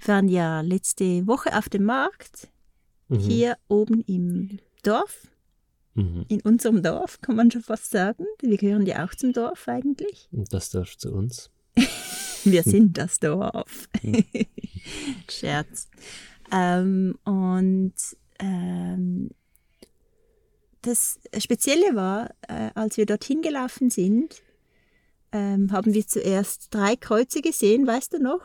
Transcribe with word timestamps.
Wir 0.00 0.08
waren 0.08 0.28
ja 0.28 0.60
letzte 0.62 1.26
Woche 1.26 1.56
auf 1.56 1.68
dem 1.68 1.84
Markt, 1.84 2.48
Mhm. 3.08 3.18
hier 3.18 3.56
oben 3.68 4.02
im 4.06 4.58
Dorf. 4.82 5.26
Mhm. 5.94 6.24
In 6.28 6.40
unserem 6.42 6.82
Dorf, 6.82 7.20
kann 7.20 7.34
man 7.36 7.50
schon 7.50 7.62
fast 7.62 7.90
sagen. 7.90 8.24
Wir 8.40 8.56
gehören 8.56 8.86
ja 8.86 9.04
auch 9.04 9.14
zum 9.14 9.32
Dorf 9.32 9.66
eigentlich. 9.68 10.28
Und 10.32 10.52
das 10.52 10.70
Dorf 10.70 10.96
zu 10.96 11.12
uns. 11.12 11.50
Wir 12.44 12.62
sind 12.62 12.96
das 12.98 13.18
Dorf. 13.18 13.88
Scherz. 15.28 15.88
Ähm, 16.52 17.18
und 17.24 17.92
ähm, 18.38 19.30
das 20.82 21.18
Spezielle 21.38 21.94
war, 21.94 22.30
äh, 22.48 22.70
als 22.74 22.96
wir 22.96 23.04
dorthin 23.04 23.42
gelaufen 23.42 23.90
sind, 23.90 24.42
ähm, 25.32 25.70
haben 25.72 25.92
wir 25.92 26.06
zuerst 26.06 26.72
drei 26.74 26.96
Kreuze 26.96 27.42
gesehen, 27.42 27.86
weißt 27.86 28.14
du 28.14 28.18
noch? 28.22 28.40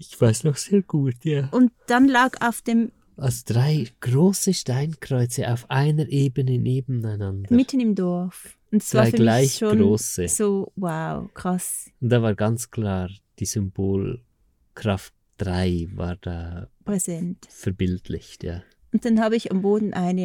Ich 0.00 0.18
weiß 0.20 0.44
noch 0.44 0.56
sehr 0.56 0.80
gut, 0.82 1.24
ja. 1.24 1.48
Und 1.50 1.70
dann 1.86 2.08
lag 2.08 2.40
auf 2.40 2.62
dem, 2.62 2.90
Also 3.16 3.42
drei 3.46 3.86
große 4.00 4.54
Steinkreuze 4.54 5.52
auf 5.52 5.70
einer 5.70 6.08
Ebene 6.08 6.58
nebeneinander. 6.58 7.54
mitten 7.54 7.80
im 7.80 7.94
Dorf. 7.94 8.56
Und 8.72 8.82
es 8.82 8.90
Drei 8.90 9.10
für 9.10 9.16
gleich 9.16 9.42
mich 9.42 9.56
schon 9.58 9.78
große. 9.78 10.28
so, 10.28 10.72
wow, 10.76 11.28
krass, 11.34 11.90
Und 12.00 12.08
da 12.10 12.22
war 12.22 12.34
ganz 12.34 12.70
klar, 12.70 13.10
die 13.38 13.44
Symbolkraft 13.44 15.12
3 15.38 15.88
war 15.94 16.16
da 16.16 16.68
präsent. 16.84 17.46
verbildlicht, 17.50 18.42
ja. 18.44 18.62
Und 18.92 19.04
dann 19.04 19.20
habe 19.20 19.36
ich 19.36 19.50
am 19.52 19.62
Boden 19.62 19.92
eine 19.92 20.20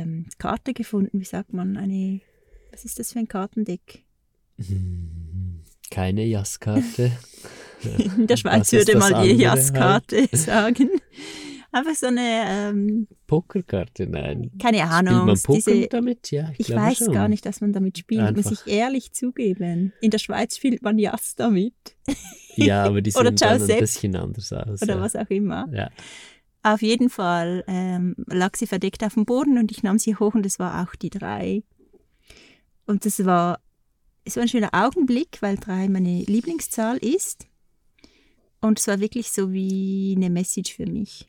ähm, 0.00 0.26
Karte 0.38 0.74
gefunden, 0.74 1.20
wie 1.20 1.24
sagt 1.24 1.52
man, 1.52 1.76
eine, 1.76 2.20
was 2.72 2.84
ist 2.84 2.98
das 2.98 3.12
für 3.12 3.18
ein 3.20 3.28
Kartendeck? 3.28 4.04
Hm, 4.58 5.60
Keine 5.90 6.24
Jasskarte. 6.24 7.12
In 8.16 8.26
der 8.26 8.36
Schweiz 8.36 8.72
würde 8.72 8.96
man 8.98 9.08
die 9.08 9.14
andere 9.14 9.32
Jasskarte 9.32 10.28
sagen. 10.36 10.90
Einfach 11.70 11.94
so 11.94 12.06
eine, 12.06 12.44
ähm, 12.46 13.08
Pokerkarte, 13.26 14.06
nein. 14.06 14.50
keine 14.60 14.78
Spielt 14.78 14.90
Ahnung, 14.90 15.26
man 15.26 15.38
Poker 15.38 15.70
diese, 15.70 15.88
damit? 15.88 16.30
Ja, 16.30 16.50
ich, 16.56 16.70
ich 16.70 16.74
weiß 16.74 16.96
schon. 16.98 17.12
gar 17.12 17.28
nicht, 17.28 17.44
dass 17.44 17.60
man 17.60 17.74
damit 17.74 17.98
spielt, 17.98 18.34
muss 18.34 18.46
Einfach. 18.46 18.66
ich 18.66 18.72
ehrlich 18.72 19.12
zugeben. 19.12 19.92
In 20.00 20.10
der 20.10 20.18
Schweiz 20.18 20.56
spielt 20.56 20.82
man 20.82 20.98
Jas 20.98 21.34
damit 21.36 21.74
Ja, 22.56 22.84
aber 22.84 23.02
die 23.02 23.12
Oder 23.14 23.36
sehen 23.36 23.36
dann 23.38 23.70
ein 23.70 23.78
bisschen 23.80 24.16
anders 24.16 24.52
aus. 24.52 24.82
oder 24.82 24.94
ja. 24.94 25.00
was 25.00 25.14
auch 25.14 25.28
immer. 25.28 25.68
Ja. 25.70 25.90
Auf 26.62 26.80
jeden 26.80 27.10
Fall 27.10 27.64
ähm, 27.68 28.16
lag 28.26 28.56
sie 28.56 28.66
verdeckt 28.66 29.04
auf 29.04 29.14
dem 29.14 29.26
Boden 29.26 29.58
und 29.58 29.70
ich 29.70 29.82
nahm 29.82 29.98
sie 29.98 30.16
hoch 30.16 30.34
und 30.34 30.46
es 30.46 30.58
war 30.58 30.82
auch 30.82 30.94
die 30.94 31.10
drei. 31.10 31.62
Und 32.86 33.04
das 33.04 33.24
war, 33.26 33.60
es 34.24 34.36
war 34.36 34.42
ein 34.42 34.48
schöner 34.48 34.70
Augenblick, 34.72 35.38
weil 35.40 35.56
drei 35.56 35.88
meine 35.88 36.22
Lieblingszahl 36.22 36.96
ist. 36.96 37.46
Und 38.60 38.78
es 38.78 38.86
war 38.88 39.00
wirklich 39.00 39.30
so 39.30 39.52
wie 39.52 40.14
eine 40.16 40.30
Message 40.30 40.74
für 40.74 40.86
mich. 40.86 41.28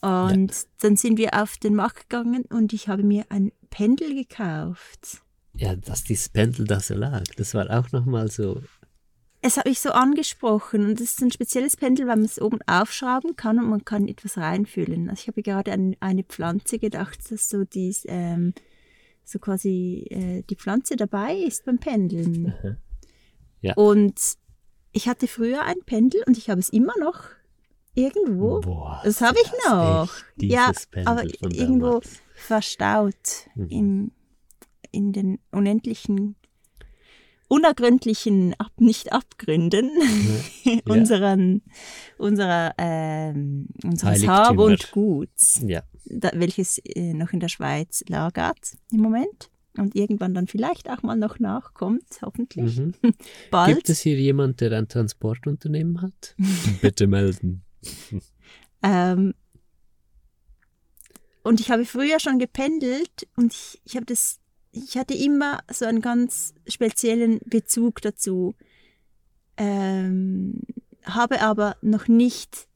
Und 0.00 0.52
dann 0.80 0.96
sind 0.96 1.18
wir 1.18 1.40
auf 1.40 1.56
den 1.56 1.74
Markt 1.74 2.08
gegangen 2.08 2.44
und 2.50 2.72
ich 2.72 2.88
habe 2.88 3.02
mir 3.02 3.24
ein 3.28 3.50
Pendel 3.70 4.14
gekauft. 4.14 5.22
ja, 5.54 5.74
dass 5.74 6.04
dieses 6.04 6.28
Pendel 6.28 6.66
da 6.66 6.80
so 6.80 6.94
lag, 6.94 7.24
das 7.36 7.54
war 7.54 7.70
auch 7.70 7.90
nochmal 7.92 8.30
so. 8.30 8.62
Es 9.42 9.56
hat 9.56 9.66
mich 9.66 9.80
so 9.80 9.90
angesprochen 9.90 10.84
und 10.84 11.00
es 11.00 11.12
ist 11.12 11.22
ein 11.22 11.30
spezielles 11.30 11.76
Pendel, 11.76 12.06
weil 12.06 12.16
man 12.16 12.24
es 12.24 12.40
oben 12.40 12.58
aufschrauben 12.66 13.36
kann 13.36 13.58
und 13.58 13.68
man 13.68 13.84
kann 13.84 14.08
etwas 14.08 14.38
reinfüllen. 14.38 15.08
Also 15.08 15.22
ich 15.22 15.28
habe 15.28 15.42
gerade 15.42 15.72
an 15.72 15.96
eine 16.00 16.24
Pflanze 16.24 16.78
gedacht, 16.78 17.30
dass 17.30 17.48
so 17.48 17.64
dies, 17.64 18.04
ähm, 18.08 18.54
so 19.24 19.38
quasi 19.38 20.06
äh, 20.10 20.42
die 20.48 20.56
Pflanze 20.56 20.96
dabei 20.96 21.36
ist 21.36 21.64
beim 21.64 21.78
Pendeln. 21.78 22.54
Aha. 22.58 22.76
Ja. 23.60 23.74
Und 23.74 24.20
ich 24.96 25.08
hatte 25.08 25.28
früher 25.28 25.62
ein 25.62 25.76
Pendel 25.84 26.22
und 26.26 26.38
ich 26.38 26.48
habe 26.50 26.58
es 26.60 26.68
immer 26.70 26.94
noch 26.98 27.20
irgendwo. 27.94 28.60
Boah, 28.60 29.00
das 29.04 29.20
habe 29.20 29.36
ich 29.42 29.50
das 29.50 29.70
noch. 29.70 30.10
ja, 30.40 30.72
Pendel 30.90 31.08
aber 31.08 31.24
irgendwo 31.52 32.00
verstaut 32.34 33.14
Mhm. 33.54 33.68
im, 33.68 34.10
in 34.92 35.12
den 35.12 35.38
unendlichen, 35.50 36.36
unergründlichen, 37.48 38.54
ab, 38.58 38.72
nicht 38.78 39.12
Abgründen 39.12 39.90
Ja. 40.64 40.80
unseren, 40.88 41.62
unserer, 42.18 42.74
ähm, 42.78 43.68
unseres. 43.84 44.26
Hab 44.26 44.58
und 44.58 44.90
Guts, 44.92 45.60
Ja, 45.64 45.82
da, 46.06 46.30
welches 46.34 46.78
äh, 46.78 47.12
noch 47.14 47.32
in 47.32 47.40
der 47.40 47.48
Schweiz 47.48 48.02
lagert 48.08 48.76
im 48.90 49.00
Moment 49.00 49.50
und 49.78 49.94
irgendwann 49.94 50.34
dann 50.34 50.46
vielleicht 50.46 50.90
auch 50.90 51.02
mal 51.02 51.16
noch 51.16 51.38
nachkommt, 51.38 52.04
hoffentlich 52.22 52.78
mhm. 52.78 52.94
bald. 53.50 53.76
Gibt 53.76 53.88
es 53.88 54.00
hier 54.00 54.16
jemand, 54.16 54.60
der 54.60 54.72
ein 54.72 54.88
Transportunternehmen 54.88 56.02
hat? 56.02 56.34
Bitte 56.80 57.06
melden. 57.06 57.62
Ähm, 58.82 59.34
und 61.42 61.60
ich 61.60 61.70
habe 61.70 61.84
früher 61.84 62.18
schon 62.20 62.38
gependelt 62.38 63.28
und 63.36 63.52
ich, 63.52 63.80
ich 63.84 63.96
habe 63.96 64.06
das, 64.06 64.40
ich 64.72 64.96
hatte 64.96 65.14
immer 65.14 65.60
so 65.70 65.84
einen 65.84 66.00
ganz 66.00 66.54
speziellen 66.66 67.38
Bezug 67.46 68.02
dazu, 68.02 68.54
ähm, 69.56 70.62
habe 71.04 71.40
aber 71.40 71.76
noch 71.82 72.08
nicht 72.08 72.66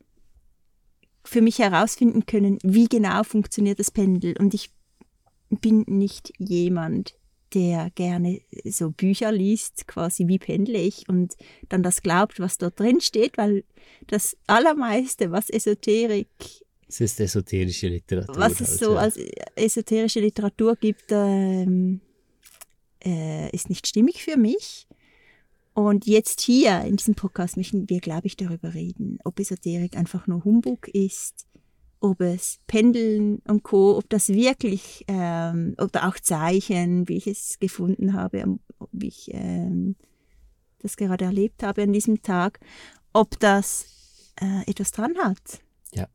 für 1.24 1.42
mich 1.42 1.58
herausfinden 1.58 2.26
können, 2.26 2.58
wie 2.62 2.88
genau 2.88 3.22
funktioniert 3.24 3.78
das 3.78 3.90
Pendel. 3.90 4.36
Und 4.38 4.54
ich 4.54 4.70
bin 5.50 5.84
nicht 5.86 6.32
jemand, 6.38 7.14
der 7.54 7.90
gerne 7.94 8.40
so 8.64 8.90
Bücher 8.90 9.32
liest, 9.32 9.86
quasi 9.86 10.28
wie 10.28 10.38
pendle 10.38 10.78
ich 10.78 11.08
und 11.08 11.36
dann 11.68 11.82
das 11.82 12.02
glaubt, 12.02 12.38
was 12.38 12.58
dort 12.58 12.78
drin 12.78 13.00
steht, 13.00 13.36
weil 13.38 13.64
das 14.06 14.36
Allermeiste, 14.46 15.32
was 15.32 15.50
Esoterik, 15.50 16.28
Es 16.86 17.00
ist 17.00 17.20
esoterische 17.20 17.88
Literatur. 17.88 18.36
was 18.36 18.60
es 18.60 18.70
halt, 18.70 18.80
so 18.80 18.96
als 18.96 19.16
esoterische 19.56 20.20
Literatur 20.20 20.76
gibt, 20.76 21.06
ähm, 21.10 22.00
äh, 23.04 23.50
ist 23.50 23.68
nicht 23.68 23.86
stimmig 23.86 24.22
für 24.22 24.36
mich. 24.36 24.86
Und 25.72 26.06
jetzt 26.06 26.40
hier 26.40 26.82
in 26.82 26.96
diesem 26.96 27.14
Podcast 27.14 27.56
möchten 27.56 27.88
wir, 27.88 28.00
glaube 28.00 28.26
ich, 28.26 28.36
darüber 28.36 28.74
reden, 28.74 29.18
ob 29.24 29.38
Esoterik 29.38 29.96
einfach 29.96 30.26
nur 30.26 30.44
Humbug 30.44 30.88
ist, 30.88 31.46
ob 32.00 32.20
es 32.20 32.58
Pendeln 32.66 33.38
und 33.46 33.62
Co., 33.62 33.96
ob 33.98 34.08
das 34.08 34.28
wirklich, 34.28 35.04
ähm, 35.08 35.74
oder 35.78 36.08
auch 36.08 36.18
Zeichen, 36.18 37.08
wie 37.08 37.16
ich 37.18 37.26
es 37.26 37.58
gefunden 37.58 38.14
habe, 38.14 38.58
wie 38.92 39.08
ich 39.08 39.30
ähm, 39.32 39.96
das 40.78 40.96
gerade 40.96 41.26
erlebt 41.26 41.62
habe 41.62 41.82
an 41.82 41.92
diesem 41.92 42.22
Tag, 42.22 42.58
ob 43.12 43.38
das 43.38 44.32
äh, 44.40 44.68
etwas 44.70 44.92
dran 44.92 45.14
hat. 45.22 45.60
Ja. 45.94 46.08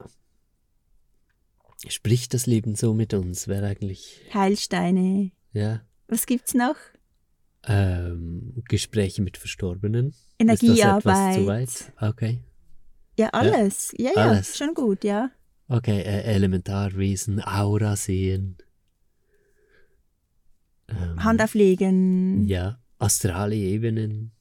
Spricht 1.87 2.33
das 2.33 2.47
Leben 2.47 2.75
so 2.75 2.93
mit 2.93 3.13
uns? 3.13 3.47
Wäre 3.47 3.67
eigentlich, 3.67 4.21
Heilsteine. 4.33 5.31
ja. 5.53 5.81
Was 6.07 6.27
gibt's 6.27 6.53
noch? 6.53 6.75
Ähm, 7.67 8.61
Gespräche 8.69 9.23
mit 9.23 9.37
Verstorbenen. 9.37 10.13
Energiearbeit. 10.37 11.37
Ist 11.37 11.47
das 11.47 11.57
etwas 11.57 11.75
zu 11.89 11.91
weit? 11.99 12.09
Okay. 12.13 12.39
Ja, 13.17 13.29
alles. 13.29 13.93
Ja, 13.97 14.11
ja, 14.15 14.29
Alles. 14.29 14.55
schon 14.57 14.73
gut, 14.75 15.03
ja. 15.03 15.31
Okay, 15.67 16.01
äh, 16.01 16.21
Elementarwesen, 16.23 17.41
Aura 17.43 17.95
sehen. 17.95 18.57
Ähm, 20.87 21.23
Hand 21.23 21.41
auflegen. 21.41 22.47
Ja, 22.47 22.79
astrale 22.99 23.55
Ebenen, 23.55 24.31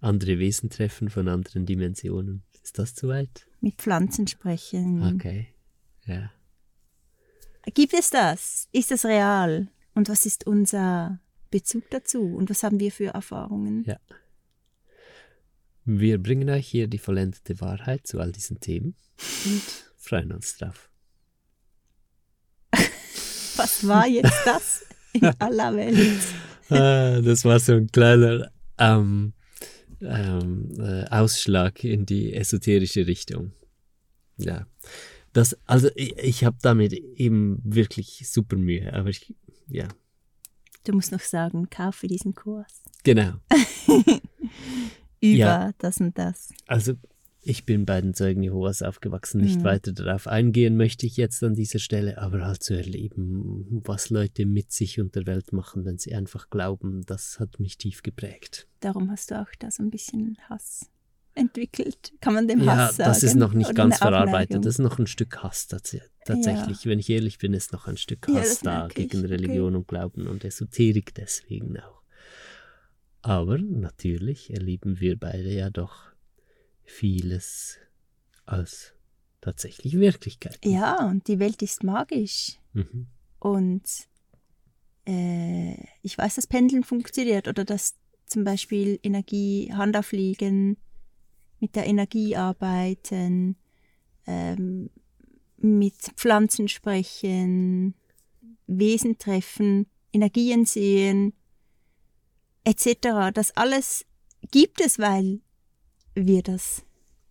andere 0.00 0.38
Wesen 0.38 0.70
treffen 0.70 1.10
von 1.10 1.28
anderen 1.28 1.66
Dimensionen. 1.66 2.42
Ist 2.62 2.78
das 2.78 2.94
zu 2.94 3.08
weit? 3.08 3.46
Mit 3.60 3.76
Pflanzen 3.76 4.26
sprechen. 4.26 5.14
Okay. 5.14 5.48
Ja. 6.06 6.30
Gibt 7.74 7.94
es 7.94 8.10
das? 8.10 8.68
Ist 8.72 8.90
das 8.90 9.04
real? 9.04 9.68
Und 9.94 10.08
was 10.08 10.26
ist 10.26 10.46
unser 10.46 11.20
Bezug 11.50 11.88
dazu? 11.90 12.22
Und 12.22 12.50
was 12.50 12.62
haben 12.62 12.80
wir 12.80 12.90
für 12.90 13.08
Erfahrungen? 13.08 13.84
Ja. 13.84 13.98
Wir 15.84 16.22
bringen 16.22 16.48
euch 16.48 16.66
hier 16.66 16.88
die 16.88 16.98
vollendete 16.98 17.60
Wahrheit 17.60 18.06
zu 18.06 18.18
all 18.18 18.32
diesen 18.32 18.60
Themen 18.60 18.96
und 19.44 19.83
freuen 20.04 20.32
uns 20.32 20.56
drauf. 20.56 20.90
Was 23.56 23.86
war 23.86 24.06
jetzt 24.06 24.42
das 24.44 24.84
in 25.12 25.24
aller 25.38 25.74
Welt? 25.76 26.20
Ah, 26.70 27.20
das 27.20 27.44
war 27.44 27.60
so 27.60 27.74
ein 27.74 27.86
kleiner 27.90 28.50
ähm, 28.78 29.32
ähm, 30.00 30.74
äh, 30.80 31.04
Ausschlag 31.08 31.84
in 31.84 32.04
die 32.06 32.32
esoterische 32.34 33.06
Richtung. 33.06 33.52
Ja. 34.38 34.66
Das, 35.32 35.56
also 35.66 35.88
ich, 35.94 36.16
ich 36.18 36.44
habe 36.44 36.56
damit 36.62 36.92
eben 36.92 37.60
wirklich 37.64 38.28
super 38.28 38.56
Mühe, 38.56 38.92
aber 38.92 39.10
ich, 39.10 39.34
ja, 39.68 39.88
Du 40.86 40.92
musst 40.92 41.12
noch 41.12 41.20
sagen, 41.20 41.70
kaufe 41.70 42.06
diesen 42.08 42.34
Kurs. 42.34 42.82
genau. 43.04 43.34
Über 45.20 45.36
Ja. 45.38 45.72
das 45.78 45.98
und 45.98 46.18
das. 46.18 46.50
Also 46.66 46.92
ich 47.44 47.64
bin 47.66 47.84
bei 47.86 48.00
den 48.00 48.14
Zeugen 48.14 48.42
Jehovas 48.42 48.82
aufgewachsen, 48.82 49.40
nicht 49.40 49.60
Mhm. 49.60 49.64
weiter 49.64 49.92
darauf 49.92 50.26
eingehen 50.26 50.76
möchte 50.76 51.06
ich 51.06 51.16
jetzt 51.16 51.42
an 51.44 51.54
dieser 51.54 51.78
Stelle, 51.78 52.18
aber 52.18 52.44
halt 52.46 52.62
zu 52.62 52.74
erleben, 52.74 53.82
was 53.84 54.10
Leute 54.10 54.46
mit 54.46 54.72
sich 54.72 55.00
und 55.00 55.14
der 55.14 55.26
Welt 55.26 55.52
machen, 55.52 55.84
wenn 55.84 55.98
sie 55.98 56.14
einfach 56.14 56.50
glauben, 56.50 57.02
das 57.06 57.38
hat 57.38 57.60
mich 57.60 57.76
tief 57.78 58.02
geprägt. 58.02 58.66
Darum 58.80 59.10
hast 59.10 59.30
du 59.30 59.40
auch 59.40 59.48
da 59.58 59.70
so 59.70 59.82
ein 59.82 59.90
bisschen 59.90 60.36
Hass 60.48 60.90
entwickelt? 61.34 62.12
Kann 62.20 62.34
man 62.34 62.48
dem 62.48 62.62
ja, 62.62 62.76
Hass 62.76 62.96
sagen? 62.96 63.10
das 63.10 63.22
ist 63.22 63.34
noch 63.34 63.52
nicht 63.54 63.66
Oder 63.70 63.74
ganz 63.74 63.98
verarbeitet. 63.98 64.64
Das 64.64 64.74
ist 64.74 64.78
noch 64.78 64.98
ein 64.98 65.06
Stück 65.06 65.42
Hass 65.42 65.66
tats 65.66 65.96
tatsächlich. 66.24 66.86
Wenn 66.86 66.98
ich 66.98 67.10
ehrlich 67.10 67.38
bin, 67.38 67.52
ist 67.54 67.72
noch 67.72 67.86
ein 67.86 67.96
Stück 67.96 68.26
Ja, 68.28 68.36
Hass 68.36 68.48
das 68.48 68.60
da 68.60 68.86
ich. 68.88 68.94
gegen 68.94 69.18
Okay. 69.18 69.26
Religion 69.34 69.76
und 69.76 69.88
Glauben 69.88 70.26
und 70.28 70.44
Esoterik 70.44 71.14
deswegen 71.14 71.78
auch. 71.78 72.02
Aber 73.22 73.58
natürlich 73.58 74.52
erleben 74.52 75.00
wir 75.00 75.18
beide 75.18 75.50
ja 75.52 75.70
doch 75.70 76.13
vieles 76.84 77.78
als 78.46 78.92
tatsächlich 79.40 79.94
Wirklichkeit. 79.94 80.58
Ja, 80.64 81.06
und 81.06 81.28
die 81.28 81.38
Welt 81.38 81.62
ist 81.62 81.84
magisch. 81.84 82.58
Mhm. 82.72 83.06
Und 83.38 83.82
äh, 85.06 85.74
ich 86.02 86.16
weiß, 86.16 86.36
dass 86.36 86.46
Pendeln 86.46 86.82
funktioniert 86.82 87.48
oder 87.48 87.64
dass 87.64 87.94
zum 88.26 88.44
Beispiel 88.44 88.98
Energie, 89.02 89.72
Handauflegen, 89.72 90.78
mit 91.60 91.76
der 91.76 91.86
Energie 91.86 92.36
arbeiten, 92.36 93.56
ähm, 94.26 94.90
mit 95.56 95.96
Pflanzen 96.16 96.68
sprechen, 96.68 97.94
Wesen 98.66 99.18
treffen, 99.18 99.86
Energien 100.12 100.64
sehen, 100.64 101.32
etc. 102.64 103.32
Das 103.32 103.56
alles 103.56 104.04
gibt 104.50 104.80
es, 104.80 104.98
weil 104.98 105.40
wir 106.14 106.42
das 106.42 106.84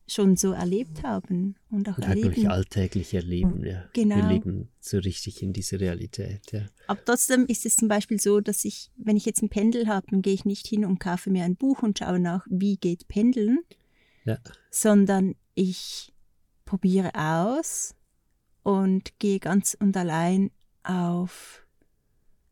schon 0.05 0.35
so 0.35 0.51
erlebt 0.51 1.01
haben 1.03 1.55
und 1.71 1.87
auch 1.89 1.97
Und 1.97 2.07
halt 2.07 2.21
erleben. 2.21 2.47
alltäglich 2.47 3.13
erleben, 3.13 3.65
ja. 3.65 3.85
Wir 3.93 4.03
Genau. 4.03 4.27
leben 4.27 4.67
so 4.81 4.97
richtig 4.97 5.41
in 5.41 5.53
dieser 5.53 5.79
Realität, 5.79 6.51
ja. 6.51 6.65
Aber 6.87 7.03
trotzdem 7.05 7.45
ist 7.47 7.65
es 7.65 7.77
zum 7.77 7.87
Beispiel 7.87 8.19
so, 8.19 8.41
dass 8.41 8.65
ich, 8.65 8.91
wenn 8.97 9.15
ich 9.15 9.25
jetzt 9.25 9.41
ein 9.41 9.49
Pendel 9.49 9.87
habe, 9.87 10.05
dann 10.11 10.21
gehe 10.21 10.33
ich 10.33 10.43
nicht 10.43 10.67
hin 10.67 10.83
und 10.83 10.99
kaufe 10.99 11.29
mir 11.29 11.45
ein 11.45 11.55
Buch 11.55 11.83
und 11.83 11.99
schaue 11.99 12.19
nach, 12.19 12.45
wie 12.49 12.75
geht 12.75 13.07
Pendeln, 13.07 13.59
Ja. 14.25 14.37
sondern 14.69 15.35
ich 15.55 16.13
probiere 16.65 17.11
aus 17.15 17.95
und 18.61 19.17
gehe 19.19 19.39
ganz 19.39 19.75
und 19.79 19.95
allein 19.95 20.51
auf 20.83 21.65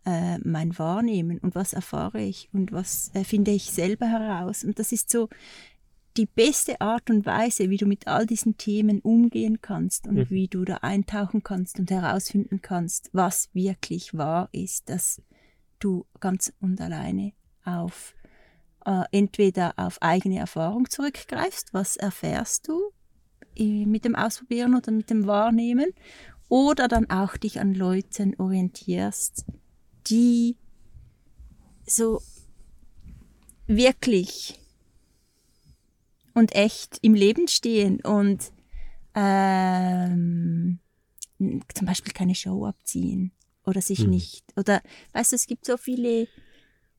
äh, 0.05 0.37
mein 0.39 0.77
Wahrnehmen 0.79 1.37
und 1.39 1.53
was 1.53 1.73
erfahre 1.73 2.21
ich 2.21 2.49
und 2.53 2.71
was 2.71 3.11
äh, 3.13 3.23
finde 3.23 3.51
ich 3.51 3.71
selber 3.71 4.07
heraus. 4.07 4.63
Und 4.63 4.79
das 4.79 4.91
ist 4.93 5.09
so 5.11 5.27
die 6.17 6.25
beste 6.25 6.81
Art 6.81 7.09
und 7.09 7.25
Weise, 7.25 7.69
wie 7.69 7.77
du 7.77 7.85
mit 7.85 8.07
all 8.07 8.25
diesen 8.25 8.57
Themen 8.57 8.99
umgehen 8.99 9.61
kannst 9.61 10.07
und 10.07 10.15
Mhm. 10.15 10.29
wie 10.29 10.47
du 10.47 10.65
da 10.65 10.77
eintauchen 10.77 11.43
kannst 11.43 11.79
und 11.79 11.89
herausfinden 11.89 12.61
kannst, 12.61 13.09
was 13.13 13.49
wirklich 13.53 14.13
wahr 14.13 14.49
ist, 14.51 14.89
dass 14.89 15.21
du 15.79 16.05
ganz 16.19 16.53
und 16.59 16.81
alleine 16.81 17.33
auf 17.63 18.13
äh, 18.85 19.03
entweder 19.11 19.73
auf 19.77 20.01
eigene 20.01 20.39
Erfahrung 20.39 20.89
zurückgreifst, 20.89 21.73
was 21.73 21.97
erfährst 21.97 22.67
du 22.67 22.91
äh, 23.55 23.85
mit 23.85 24.05
dem 24.05 24.15
Ausprobieren 24.15 24.75
oder 24.75 24.91
mit 24.91 25.09
dem 25.09 25.27
Wahrnehmen, 25.27 25.91
oder 26.49 26.87
dann 26.89 27.09
auch 27.09 27.37
dich 27.37 27.59
an 27.61 27.73
Leuten 27.73 28.35
orientierst, 28.37 29.45
die 30.07 30.57
so 31.85 32.21
wirklich 33.67 34.59
und 36.33 36.53
echt 36.55 36.97
im 37.01 37.13
Leben 37.13 37.47
stehen 37.47 38.01
und 38.01 38.51
ähm, 39.15 40.79
zum 41.73 41.87
Beispiel 41.87 42.13
keine 42.13 42.35
Show 42.35 42.65
abziehen 42.65 43.31
oder 43.65 43.81
sich 43.81 43.99
Mhm. 43.99 44.09
nicht 44.11 44.45
oder 44.55 44.81
weißt 45.13 45.31
du 45.31 45.35
es 45.35 45.47
gibt 45.47 45.65
so 45.65 45.77
viele 45.77 46.27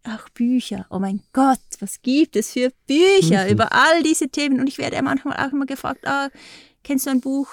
auch 0.04 0.28
Bücher 0.30 0.86
oh 0.90 0.98
mein 0.98 1.22
Gott 1.32 1.60
was 1.80 2.02
gibt 2.02 2.36
es 2.36 2.52
für 2.52 2.72
Bücher 2.86 3.44
Mhm. 3.46 3.52
über 3.52 3.72
all 3.72 4.02
diese 4.02 4.28
Themen 4.28 4.60
und 4.60 4.66
ich 4.68 4.78
werde 4.78 4.96
ja 4.96 5.02
manchmal 5.02 5.36
auch 5.36 5.52
immer 5.52 5.66
gefragt 5.66 6.06
ah, 6.06 6.28
kennst 6.82 7.06
du 7.06 7.10
ein 7.10 7.20
Buch 7.20 7.48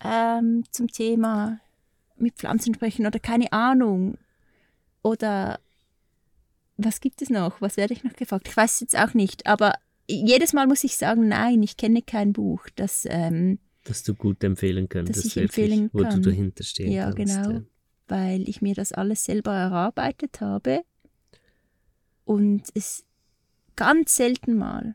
ähm, 0.00 0.64
zum 0.70 0.88
Thema 0.88 1.60
mit 2.16 2.34
Pflanzen 2.36 2.74
sprechen 2.74 3.06
oder 3.06 3.18
keine 3.20 3.52
Ahnung 3.52 4.18
oder 5.02 5.60
was 6.80 7.00
gibt 7.00 7.22
es 7.22 7.30
noch? 7.30 7.60
Was 7.60 7.76
werde 7.76 7.92
ich 7.92 8.04
noch 8.04 8.12
gefragt? 8.12 8.46
Ich 8.48 8.56
weiß 8.56 8.74
es 8.74 8.80
jetzt 8.80 8.96
auch 8.96 9.12
nicht, 9.14 9.46
aber 9.48 9.74
jedes 10.08 10.52
Mal 10.52 10.66
muss 10.66 10.84
ich 10.84 10.96
sagen, 10.96 11.28
nein, 11.28 11.62
ich 11.62 11.76
kenne 11.76 12.02
kein 12.02 12.32
Buch, 12.32 12.66
das 12.76 13.06
ähm, 13.08 13.58
Dass 13.84 14.02
du 14.02 14.14
gut 14.14 14.42
empfehlen 14.44 14.88
könntest, 14.88 15.26
ich 15.26 15.36
wirklich, 15.36 15.60
empfehlen 15.70 15.90
wo 15.92 16.02
kann. 16.02 16.22
du 16.22 16.30
dahinter 16.30 16.64
stehen 16.64 16.92
Ja, 16.92 17.12
kannst. 17.12 17.16
genau. 17.42 17.50
Ja. 17.58 17.62
weil 18.08 18.48
ich 18.48 18.62
mir 18.62 18.74
das 18.74 18.92
alles 18.92 19.24
selber 19.24 19.52
erarbeitet 19.54 20.40
habe 20.40 20.82
und 22.24 22.62
es 22.74 23.04
ganz 23.76 24.16
selten 24.16 24.56
mal 24.56 24.94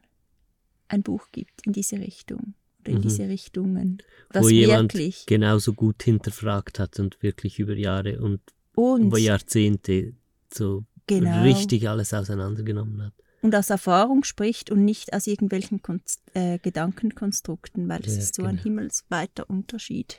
ein 0.88 1.04
Buch 1.04 1.28
gibt 1.32 1.66
in 1.66 1.74
diese 1.74 1.98
Richtung 2.00 2.54
oder 2.82 2.92
in 2.92 2.98
Mhm. 2.98 3.02
diese 3.02 3.28
Richtungen. 3.30 3.98
Das 4.32 4.44
wo 4.44 4.50
jemand 4.50 4.94
wirklich 4.94 5.26
genauso 5.26 5.74
gut 5.74 6.04
hinterfragt 6.04 6.80
hat 6.80 7.00
und 7.00 7.22
wirklich 7.24 7.60
über 7.60 7.76
Jahre 7.76 8.20
und 8.22 8.42
und 8.76 9.04
über 9.08 9.20
Jahrzehnte 9.20 10.14
so 10.52 10.84
genau 11.08 11.44
richtig 11.44 11.88
alles 11.88 12.14
auseinandergenommen 12.14 13.04
hat. 13.04 13.14
Und 13.44 13.54
aus 13.56 13.70
Erfahrung 13.70 14.24
spricht 14.24 14.72
und 14.72 14.84
nicht 14.86 15.14
aus 15.14 15.28
irgendwelchen 15.28 15.82
Konst 15.82 16.22
äh, 16.34 16.58
Gedankenkonstrukten, 16.60 17.88
weil 17.90 18.02
es 18.02 18.16
Ja, 18.16 18.20
ist 18.20 18.36
so 18.36 18.44
ein 18.44 18.52
genau. 18.52 18.64
himmelsweiter 18.64 19.50
Unterschied. 19.50 20.18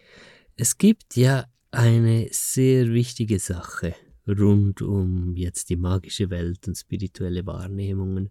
Es 0.57 0.79
gibt 0.79 1.17
ja 1.17 1.47
eine 1.71 2.29
sehr 2.31 2.93
wichtige 2.93 3.39
Sache 3.39 3.95
rund 4.29 4.83
um 4.83 5.35
jetzt 5.37 5.71
die 5.71 5.77
magische 5.77 6.31
Welt 6.31 6.69
und 6.69 6.77
spirituelle 6.77 7.45
Wahrnehmungen. 7.47 8.31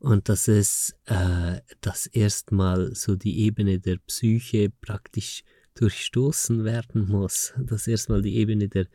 Und 0.00 0.28
dass 0.28 0.48
es 0.48 0.94
äh, 1.06 1.60
das 1.80 2.06
erstmal 2.06 2.94
so 2.94 3.16
die 3.16 3.40
Ebene 3.40 3.78
der 3.78 3.98
Psyche 3.98 4.70
praktisch 4.80 5.44
durchstoßen 5.74 6.64
werden 6.64 7.06
muss, 7.06 7.54
dass 7.58 7.86
erstmal 7.86 8.22
die 8.22 8.36
Ebene 8.36 8.68
der, 8.68 8.86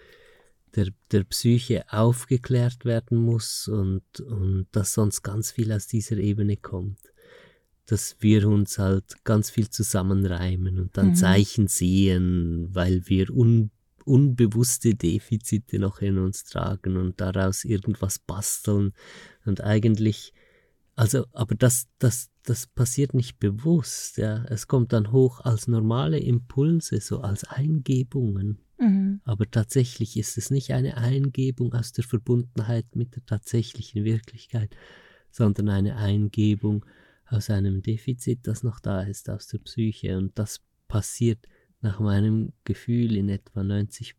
der, 0.76 0.88
der 1.12 1.24
Psyche 1.24 1.86
aufgeklärt 1.92 2.86
werden 2.86 3.18
muss 3.18 3.68
und, 3.68 4.20
und 4.20 4.68
dass 4.72 4.94
sonst 4.94 5.24
ganz 5.24 5.52
viel 5.52 5.72
aus 5.72 5.88
dieser 5.88 6.18
Ebene 6.18 6.58
kommt. 6.58 7.00
Dass 7.86 8.18
wir 8.20 8.48
uns 8.48 8.78
halt 8.80 9.24
ganz 9.24 9.50
viel 9.50 9.70
zusammenreimen 9.70 10.80
und 10.80 10.98
dann 10.98 11.10
Mhm. 11.10 11.16
Zeichen 11.16 11.68
sehen, 11.68 12.70
weil 12.74 13.08
wir 13.08 13.30
un, 13.30 13.72
unbewusste 14.04 14.96
Defizite 14.96 15.80
noch 15.80 16.00
in 16.00 16.18
uns 16.18 16.44
tragen 16.44 16.98
und 16.98 17.22
daraus 17.22 17.64
irgendwas 17.64 18.20
basteln. 18.20 18.94
Und 19.46 19.62
eigentlich, 19.62 20.34
also, 20.96 21.26
aber 21.32 21.56
das, 21.56 21.88
das, 22.00 22.30
das 22.44 22.68
passiert 22.68 23.14
nicht 23.14 23.40
bewusst, 23.40 24.18
ja. 24.18 24.46
Es 24.46 24.68
kommt 24.68 24.94
dann 24.94 25.12
hoch 25.12 25.42
als 25.42 25.68
normale 25.68 26.20
Impulse, 26.20 27.00
so 27.02 27.20
als 27.20 27.44
Eingebungen. 27.46 28.60
Mhm. 28.78 29.22
Aber 29.24 29.50
tatsächlich 29.50 30.18
ist 30.18 30.38
es 30.38 30.52
nicht 30.52 30.72
eine 30.72 30.98
Eingebung 30.98 31.74
aus 31.74 31.92
der 31.92 32.04
Verbundenheit 32.04 32.96
mit 32.96 33.16
der 33.16 33.26
tatsächlichen 33.26 34.04
Wirklichkeit, 34.04 34.76
sondern 35.32 35.70
eine 35.70 35.96
Eingebung 35.98 36.86
aus 37.28 37.50
einem 37.50 37.82
Defizit, 37.82 38.40
das 38.44 38.64
noch 38.64 38.80
da 38.80 39.02
ist, 39.02 39.30
aus 39.30 39.48
der 39.48 39.60
Psyche. 39.60 40.18
Und 40.18 40.38
das 40.38 40.62
passiert 40.88 41.48
nach 41.82 42.00
meinem 42.00 42.54
Gefühl 42.64 43.16
in 43.16 43.30
etwa 43.30 43.64
90 43.64 44.16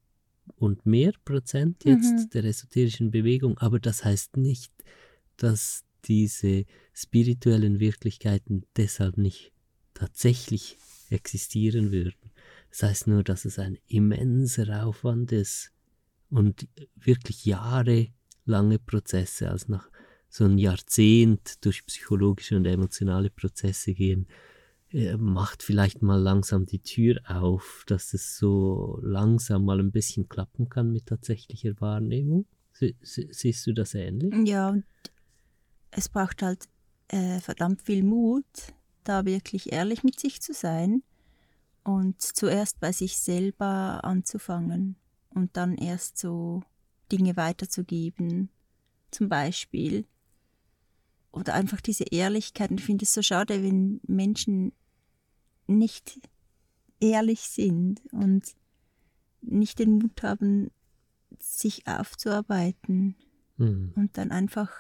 und 0.56 0.86
mehr 0.86 1.12
Prozent 1.25 1.84
jetzt 1.84 2.12
Mhm. 2.12 2.30
der 2.30 2.44
esoterischen 2.44 3.10
Bewegung. 3.10 3.58
Aber 3.58 3.80
das 3.80 4.04
heißt 4.04 4.36
nicht, 4.36 4.72
dass 5.36 5.84
diese 6.04 6.64
spirituellen 6.92 7.80
Wirklichkeiten 7.80 8.64
deshalb 8.76 9.16
nicht 9.18 9.52
tatsächlich 9.94 10.78
existieren 11.10 11.90
würden. 11.92 12.30
Das 12.76 12.90
heißt 12.90 13.06
nur, 13.06 13.25
dass 13.25 13.47
es 13.47 13.59
ein 13.59 13.78
immenser 13.87 14.85
Aufwand 14.85 15.33
ist 15.33 15.73
und 16.28 16.68
wirklich 16.95 17.47
jahrelange 17.47 18.78
Prozesse, 18.85 19.50
also 19.50 19.73
nach 19.73 19.88
so 20.28 20.45
ein 20.45 20.59
Jahrzehnt 20.59 21.64
durch 21.64 21.87
psychologische 21.87 22.54
und 22.54 22.66
emotionale 22.66 23.30
Prozesse 23.30 23.95
gehen, 23.95 24.26
äh, 24.90 25.16
macht 25.16 25.62
vielleicht 25.62 26.02
mal 26.02 26.21
langsam 26.21 26.66
die 26.66 26.80
Tür 26.80 27.18
auf, 27.26 27.85
dass 27.87 28.12
es 28.12 28.37
so 28.37 29.00
langsam 29.02 29.64
mal 29.64 29.80
ein 29.80 29.90
bisschen 29.90 30.28
klappen 30.28 30.68
kann 30.68 30.92
mit 30.92 31.06
tatsächlicher 31.06 31.80
Wahrnehmung. 31.80 32.45
Sie, 32.75 32.95
sie, 33.00 33.28
siehst 33.30 33.66
du 33.66 33.73
das 33.73 33.95
ähnlich? 33.95 34.35
Ja, 34.47 34.76
es 35.92 36.11
braucht 36.11 36.42
halt 36.42 36.68
äh, 37.09 37.40
verdammt 37.40 37.80
viel 37.80 38.02
Mut, 38.02 38.45
da 39.02 39.25
wirklich 39.25 39.73
ehrlich 39.73 40.04
mit 40.04 40.21
sich 40.21 40.42
zu 40.42 40.52
sein 40.52 41.02
und 41.86 42.20
zuerst 42.20 42.80
bei 42.80 42.90
sich 42.90 43.16
selber 43.16 44.04
anzufangen 44.04 44.96
und 45.30 45.56
dann 45.56 45.76
erst 45.76 46.18
so 46.18 46.62
Dinge 47.12 47.36
weiterzugeben, 47.36 48.50
zum 49.12 49.28
Beispiel. 49.28 50.06
Oder 51.30 51.54
einfach 51.54 51.80
diese 51.80 52.04
Ehrlichkeit. 52.04 52.72
Ich 52.72 52.84
finde 52.84 53.04
es 53.04 53.14
so 53.14 53.22
schade, 53.22 53.62
wenn 53.62 54.00
Menschen 54.06 54.72
nicht 55.68 56.18
ehrlich 56.98 57.42
sind 57.42 58.00
und 58.10 58.56
nicht 59.42 59.78
den 59.78 59.98
Mut 59.98 60.22
haben, 60.22 60.70
sich 61.38 61.86
aufzuarbeiten 61.86 63.16
Hm. 63.58 63.92
und 63.94 64.18
dann 64.18 64.32
einfach 64.32 64.70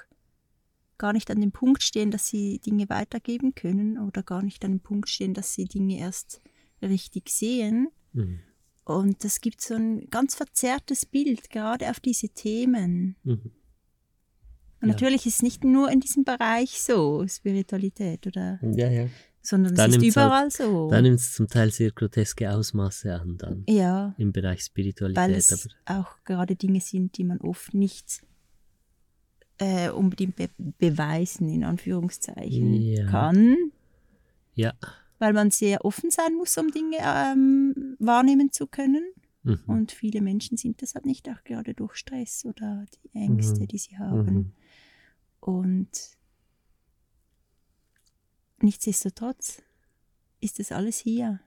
gar 0.98 1.12
nicht 1.12 1.30
an 1.30 1.40
dem 1.40 1.52
Punkt 1.52 1.82
stehen, 1.82 2.10
dass 2.10 2.26
sie 2.26 2.58
Dinge 2.58 2.88
weitergeben 2.88 3.54
können 3.54 3.98
oder 3.98 4.22
gar 4.22 4.42
nicht 4.42 4.64
an 4.64 4.72
dem 4.72 4.80
Punkt 4.80 5.08
stehen, 5.08 5.34
dass 5.34 5.54
sie 5.54 5.64
Dinge 5.64 5.98
erst 5.98 6.42
richtig 6.82 7.28
sehen. 7.30 7.88
Mhm. 8.12 8.40
Und 8.84 9.24
das 9.24 9.40
gibt 9.40 9.60
so 9.60 9.74
ein 9.74 10.08
ganz 10.10 10.34
verzerrtes 10.36 11.06
Bild, 11.06 11.50
gerade 11.50 11.90
auf 11.90 11.98
diese 12.00 12.28
Themen. 12.28 13.16
Mhm. 13.24 13.50
Und 14.80 14.88
Ja. 14.88 14.94
natürlich 14.94 15.26
ist 15.26 15.36
es 15.36 15.42
nicht 15.42 15.64
nur 15.64 15.90
in 15.90 16.00
diesem 16.00 16.24
Bereich 16.24 16.80
so, 16.80 17.26
Spiritualität, 17.26 18.26
oder, 18.26 18.60
Ja, 18.62 18.88
ja. 18.90 19.08
sondern 19.42 19.74
Da 19.74 19.86
es 19.86 19.96
ist 19.96 20.02
halt- 20.02 20.04
überall 20.26 20.50
so. 20.50 20.88
Da 20.90 21.00
nimmt 21.02 21.18
es 21.18 21.32
zum 21.34 21.48
Teil 21.48 21.70
sehr 21.72 21.90
groteske 21.90 22.52
Ausmaße 22.54 23.12
an 23.14 23.38
dann 23.38 23.64
ja, 23.68 24.14
im 24.18 24.32
Bereich 24.32 24.58
weil 24.58 24.64
Spiritualität. 24.64 25.36
es 25.36 25.68
Aber 25.86 26.00
auch 26.00 26.24
gerade 26.24 26.54
Dinge 26.56 26.80
sind, 26.80 27.16
die 27.18 27.24
man 27.24 27.40
oft 27.40 27.74
nicht 27.74 28.22
äh, 29.58 29.88
unbedingt 29.88 30.36
be 30.36 30.50
beweisen, 30.78 31.48
in 31.48 31.64
Anführungszeichen, 31.64 32.74
Ja. 32.74 33.06
kann, 33.06 33.56
ja. 34.54 34.74
Weil 35.18 35.32
man 35.32 35.50
sehr 35.50 35.84
offen 35.84 36.10
sein 36.10 36.34
muss, 36.34 36.56
um 36.58 36.70
Dinge 36.70 36.98
ähm, 37.00 37.96
wahrnehmen 37.98 38.52
zu 38.52 38.66
können. 38.66 39.04
Mhm. 39.42 39.60
Und 39.66 39.92
viele 39.92 40.20
Menschen 40.20 40.56
sind 40.56 40.82
das 40.82 40.94
halt 40.94 41.06
nicht, 41.06 41.28
auch 41.28 41.42
gerade 41.44 41.72
durch 41.74 41.94
Stress 41.96 42.44
oder 42.44 42.84
die 43.04 43.18
Ängste, 43.18 43.60
Mhm. 43.62 43.68
die 43.68 43.78
sie 43.78 43.98
haben. 43.98 44.34
Mhm. 44.34 44.52
Und 45.40 45.90
nichtsdestotrotz 48.60 49.62
ist 50.40 50.58
das 50.58 50.72
alles 50.72 50.98
hier. 50.98 51.40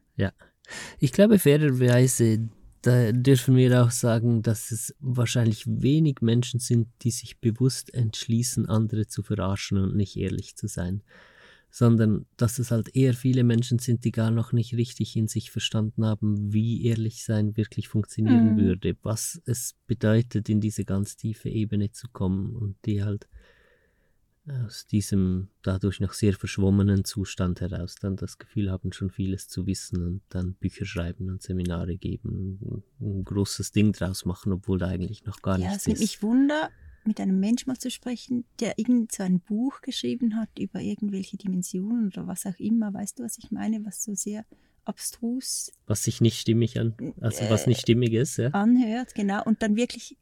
Ich 0.99 1.11
glaube, 1.13 1.39
fairerweise, 1.39 2.49
da 2.81 3.11
dürfen 3.11 3.55
wir 3.55 3.83
auch 3.83 3.91
sagen, 3.91 4.43
dass 4.43 4.71
es 4.71 4.93
wahrscheinlich 4.99 5.65
wenig 5.65 6.21
Menschen 6.21 6.59
sind, 6.59 6.87
die 7.01 7.11
sich 7.11 7.39
bewusst 7.39 7.93
entschließen, 7.93 8.67
andere 8.67 9.07
zu 9.07 9.23
verarschen 9.23 9.77
und 9.77 9.95
nicht 9.95 10.15
ehrlich 10.17 10.55
zu 10.55 10.67
sein. 10.67 11.01
Sondern 11.71 12.25
dass 12.35 12.57
es 12.57 12.71
halt 12.71 12.95
eher 12.95 13.13
viele 13.13 13.43
Menschen 13.43 13.77
sind, 13.79 14.03
die 14.03 14.11
gar 14.11 14.31
noch 14.31 14.53
nicht 14.53 14.73
richtig 14.75 15.15
in 15.15 15.27
sich 15.27 15.51
verstanden 15.51 16.03
haben, 16.05 16.51
wie 16.51 16.85
ehrlich 16.85 17.23
sein 17.23 17.55
wirklich 17.57 17.87
funktionieren 17.87 18.55
Mhm. 18.55 18.57
würde, 18.57 18.97
was 19.03 19.41
es 19.45 19.75
bedeutet, 19.85 20.49
in 20.49 20.61
diese 20.61 20.83
ganz 20.83 21.15
tiefe 21.15 21.49
Ebene 21.49 21.91
zu 21.91 22.07
kommen 22.09 22.55
und 22.55 22.75
die 22.85 23.03
halt 23.03 23.27
aus 24.65 24.87
diesem 24.87 25.49
dadurch 25.61 25.99
noch 25.99 26.13
sehr 26.13 26.33
verschwommenen 26.33 27.05
Zustand 27.05 27.61
heraus 27.61 27.95
dann 28.01 28.15
das 28.15 28.39
Gefühl 28.39 28.71
haben, 28.71 28.91
schon 28.93 29.11
vieles 29.11 29.47
zu 29.47 29.67
wissen 29.67 30.03
und 30.03 30.21
dann 30.29 30.55
Bücher 30.55 30.85
schreiben 30.85 31.29
und 31.29 31.43
Seminare 31.43 31.97
geben, 31.97 32.57
und 32.61 32.83
ein 32.99 33.23
großes 33.25 33.71
Ding 33.71 33.91
draus 33.91 34.25
machen, 34.25 34.51
obwohl 34.53 34.79
da 34.79 34.87
eigentlich 34.87 35.23
noch 35.25 35.41
gar 35.43 35.59
ja, 35.59 35.65
nichts 35.65 35.77
es 35.77 35.87
nimmt 35.87 35.99
ist. 35.99 36.01
mich 36.01 36.23
Wunder, 36.23 36.71
mit 37.05 37.19
einem 37.19 37.39
Menschen 37.39 37.69
mal 37.69 37.77
zu 37.77 37.89
sprechen, 37.91 38.45
der 38.59 38.77
irgend 38.77 39.11
so 39.11 39.23
ein 39.23 39.39
Buch 39.39 39.81
geschrieben 39.81 40.35
hat 40.35 40.49
über 40.59 40.79
irgendwelche 40.81 41.37
Dimensionen 41.37 42.07
oder 42.07 42.27
was 42.27 42.45
auch 42.45 42.59
immer. 42.59 42.93
Weißt 42.93 43.19
du, 43.19 43.23
was 43.23 43.37
ich 43.37 43.51
meine? 43.51 43.85
Was 43.85 44.03
so 44.03 44.13
sehr 44.15 44.45
abstrus 44.85 45.71
Was 45.87 46.03
sich 46.03 46.19
nicht 46.21 46.39
stimmig 46.39 46.79
an, 46.79 46.95
also 47.21 47.43
was 47.49 47.65
Äh, 47.65 47.69
nicht 47.69 47.81
stimmig 47.81 48.13
ist, 48.13 48.37
ja. 48.37 48.49
anhört, 48.49 49.13
genau. 49.15 49.43
Und 49.43 49.61
dann 49.61 49.75
wirklich 49.75 50.17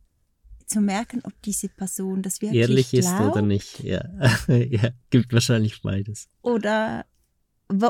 zu 0.66 0.82
merken, 0.82 1.22
ob 1.24 1.34
diese 1.44 1.70
Person 1.70 2.22
das 2.22 2.42
wirklich 2.42 2.60
Ehrlich 2.60 2.94
ist 2.94 3.08
glaubt 3.16 3.38
oder 3.38 3.42
nicht, 3.42 3.80
ja. 3.82 4.04
ja, 4.48 4.90
gibt 5.10 5.32
wahrscheinlich 5.32 5.82
beides. 5.82 6.28
oder 6.42 7.06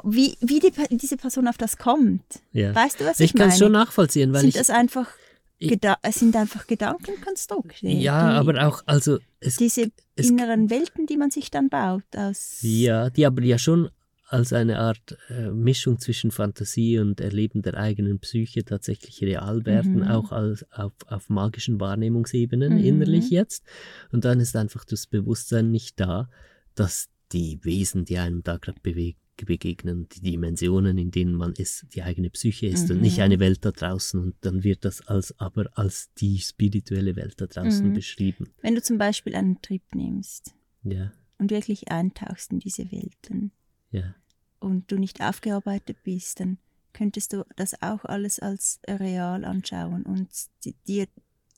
wie, 0.04 0.36
wie 0.42 0.60
die, 0.60 0.72
diese 0.98 1.18
Person 1.18 1.48
auf 1.48 1.58
das 1.58 1.78
kommt. 1.78 2.24
Ja. 2.52 2.74
Weißt 2.74 3.00
du, 3.00 3.06
was 3.06 3.20
ich, 3.20 3.26
Ich 3.26 3.34
kann 3.34 3.48
meine? 3.48 3.54
es 3.54 3.60
schon 3.60 3.72
nachvollziehen, 3.72 4.34
weil 4.34 4.42
sind 4.42 4.50
ich 4.50 4.56
das 4.56 4.70
einfach 4.72 5.08
ich- 5.08 5.27
Geda 5.60 5.98
es 6.04 6.20
sind 6.20 6.36
einfach 6.36 6.68
Gedankenkonstrukte. 6.68 7.88
ja, 7.88 8.32
die, 8.32 8.36
aber 8.50 8.68
auch 8.68 8.84
also 8.86 9.18
es 9.40 9.56
diese 9.58 9.92
es- 10.16 10.30
inneren 10.30 10.70
Welten, 10.70 11.06
die 11.06 11.18
man 11.18 11.32
sich 11.32 11.50
dann 11.52 11.70
baut 11.70 12.04
aus 12.16 12.60
Ja, 12.62 13.10
die 13.10 13.26
aber 13.26 13.42
ja 13.44 13.58
schon 13.58 13.90
als 14.30 14.52
eine 14.52 14.80
Art 14.80 15.18
äh, 15.30 15.52
Mischung 15.52 16.00
zwischen 16.00 16.32
Fantasie 16.32 17.00
und 17.00 17.22
Erleben 17.22 17.62
der 17.62 17.76
eigenen 17.76 18.20
Psyche 18.20 18.66
tatsächlich 18.66 19.22
real 19.22 19.66
werden, 19.66 20.02
Mhm. 20.02 20.04
auch 20.04 20.32
als, 20.34 20.66
auf, 20.72 20.92
auf 21.08 21.30
magischen 21.30 21.80
Wahrnehmungsebenen 21.80 22.74
Mhm. 22.74 22.80
innerlich 22.84 23.30
jetzt. 23.30 23.64
Und 24.12 24.26
dann 24.26 24.42
ist 24.42 24.56
einfach 24.58 24.84
das 24.84 25.08
Bewusstsein 25.08 25.72
nicht 25.72 25.98
da, 26.00 26.30
dass 26.76 27.08
die 27.32 27.60
Wesen, 27.64 28.04
die 28.04 28.18
einem 28.18 28.44
da 28.44 28.58
gerade 28.58 28.82
bewegen, 28.82 29.18
begegnen, 29.46 30.08
die 30.10 30.22
Dimensionen, 30.22 30.98
in 30.98 31.12
denen 31.12 31.34
man 31.36 31.54
ist, 31.54 31.86
die 31.94 32.04
eigene 32.04 32.30
Psyche 32.30 32.68
ist 32.68 32.90
und 32.92 33.02
nicht 33.02 33.18
Mhm. 33.18 33.24
eine 33.24 33.40
Welt 33.40 33.64
da 33.66 33.72
draußen. 33.72 34.20
Und 34.20 34.36
dann 34.42 34.64
wird 34.64 34.86
das 34.86 35.02
als 35.08 35.38
aber 35.40 35.70
als 35.78 36.12
die 36.16 36.40
spirituelle 36.40 37.16
Welt 37.16 37.40
da 37.42 37.48
draußen 37.48 37.90
Mhm. 37.90 37.94
beschrieben. 37.94 38.54
Wenn 38.62 38.76
du 38.76 38.82
zum 38.82 38.98
Beispiel 38.98 39.36
einen 39.36 39.62
Trip 39.62 39.84
nimmst 39.94 40.54
Ja, 40.84 41.12
und 41.38 41.52
wirklich 41.52 41.90
eintauchst 41.92 42.52
in 42.52 42.60
diese 42.60 42.92
Welten 42.92 43.52
ja. 43.92 44.16
und 44.60 44.92
du 44.92 44.98
nicht 44.98 45.22
aufgearbeitet 45.22 45.98
bist, 46.04 46.40
dann 46.40 46.58
könntest 46.94 47.34
du 47.34 47.46
das 47.56 47.82
auch 47.82 48.06
alles 48.06 48.40
als 48.40 48.80
real 48.88 49.46
anschauen 49.46 50.04
und 50.04 50.30
di- 50.66 50.76
dir 50.88 51.08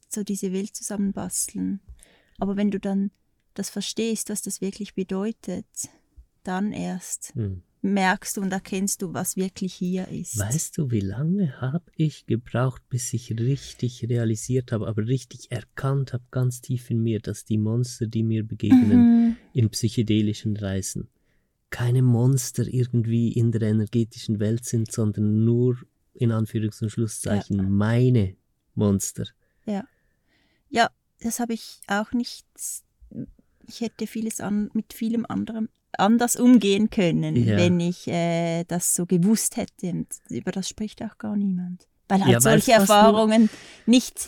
so 0.09 0.23
diese 0.23 0.51
Welt 0.51 0.75
zusammenbasteln. 0.75 1.79
Aber 2.39 2.57
wenn 2.57 2.71
du 2.71 2.79
dann 2.79 3.11
das 3.53 3.69
verstehst, 3.69 4.29
was 4.29 4.41
das 4.41 4.59
wirklich 4.59 4.95
bedeutet, 4.95 5.65
dann 6.43 6.71
erst 6.73 7.33
Hm. 7.35 7.61
Merkst 7.81 8.37
du 8.37 8.41
und 8.41 8.51
erkennst 8.51 9.01
du, 9.01 9.13
was 9.13 9.37
wirklich 9.37 9.73
hier 9.73 10.07
ist. 10.09 10.37
Weißt 10.37 10.77
du, 10.77 10.91
wie 10.91 10.99
lange 10.99 11.59
habe 11.61 11.85
ich 11.95 12.25
gebraucht, 12.25 12.81
bis 12.89 13.13
ich 13.13 13.31
richtig 13.39 14.03
realisiert 14.09 14.71
habe, 14.71 14.87
aber 14.87 15.07
richtig 15.07 15.51
erkannt 15.51 16.11
habe, 16.13 16.23
ganz 16.31 16.61
tief 16.61 16.89
in 16.89 17.01
mir, 17.01 17.19
dass 17.19 17.45
die 17.45 17.57
Monster, 17.57 18.05
die 18.07 18.23
mir 18.23 18.43
begegnen, 18.45 18.99
Mhm. 19.29 19.35
in 19.53 19.69
psychedelischen 19.69 20.57
Reisen, 20.57 21.07
keine 21.69 22.01
Monster 22.01 22.67
irgendwie 22.67 23.31
in 23.31 23.51
der 23.51 23.61
energetischen 23.61 24.39
Welt 24.39 24.65
sind, 24.65 24.91
sondern 24.91 25.45
nur 25.45 25.77
in 26.13 26.31
Anführungs- 26.31 26.81
und 26.81 26.89
Schlusszeichen 26.89 27.71
meine 27.71 28.35
Monster. 28.75 29.25
Ja, 30.71 30.89
das 31.21 31.39
habe 31.39 31.53
ich 31.53 31.81
auch 31.87 32.11
nicht. 32.13 32.45
Ich 33.67 33.81
hätte 33.81 34.07
vieles 34.07 34.39
an, 34.39 34.69
mit 34.73 34.93
vielem 34.93 35.25
anderem 35.25 35.69
anders 35.97 36.35
umgehen 36.35 36.89
können, 36.89 37.35
Ja. 37.35 37.57
wenn 37.57 37.79
ich 37.79 38.07
äh, 38.07 38.63
das 38.65 38.95
so 38.95 39.05
gewusst 39.05 39.57
hätte. 39.57 39.89
Und 39.89 40.07
über 40.29 40.51
das 40.51 40.69
spricht 40.69 41.01
auch 41.03 41.17
gar 41.17 41.35
niemand. 41.35 41.87
Weil 42.07 42.21
halt 42.21 42.31
Ja, 42.31 42.41
solche 42.41 42.71
Erfahrungen 42.73 43.49
nicht 43.85 44.27